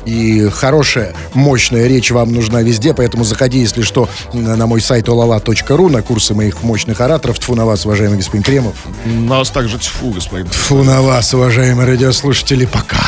И 0.04 0.48
хорошая, 0.48 1.14
мощная 1.34 1.86
речь 1.86 2.10
вам 2.10 2.32
нужна 2.32 2.62
везде, 2.62 2.94
поэтому 2.94 3.24
заходи, 3.24 3.58
если 3.58 3.82
что, 3.82 4.08
на 4.32 4.66
мой 4.66 4.80
сайт 4.80 5.08
olala.ru, 5.08 5.90
на 5.90 6.02
курсы 6.02 6.34
моих 6.34 6.62
мощных 6.62 7.00
ораторов. 7.00 7.38
Тфу 7.38 7.54
на 7.54 7.66
вас, 7.66 7.86
уважаемый 7.86 8.16
господин 8.16 8.42
Кремов. 8.42 8.74
Нас 9.04 9.50
также 9.50 9.78
тьфу, 9.78 10.10
господин. 10.10 10.46
Фу 10.46 10.82
на 10.82 11.02
вас, 11.02 11.34
уважаемые 11.34 11.86
радиослушатели, 11.86 12.66
пока. 12.66 12.98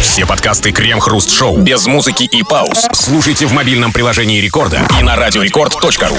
Все 0.00 0.26
подкасты 0.26 0.72
Крем-Хруст-Шоу 0.72 1.58
без 1.58 1.86
музыки 1.86 2.24
и 2.24 2.42
пауз 2.42 2.86
слушайте 2.92 3.46
в 3.46 3.52
мобильном 3.52 3.92
приложении 3.92 4.40
Рекорда 4.40 4.80
и 4.98 5.02
на 5.02 5.16
радиорекорд.ру. 5.16 6.16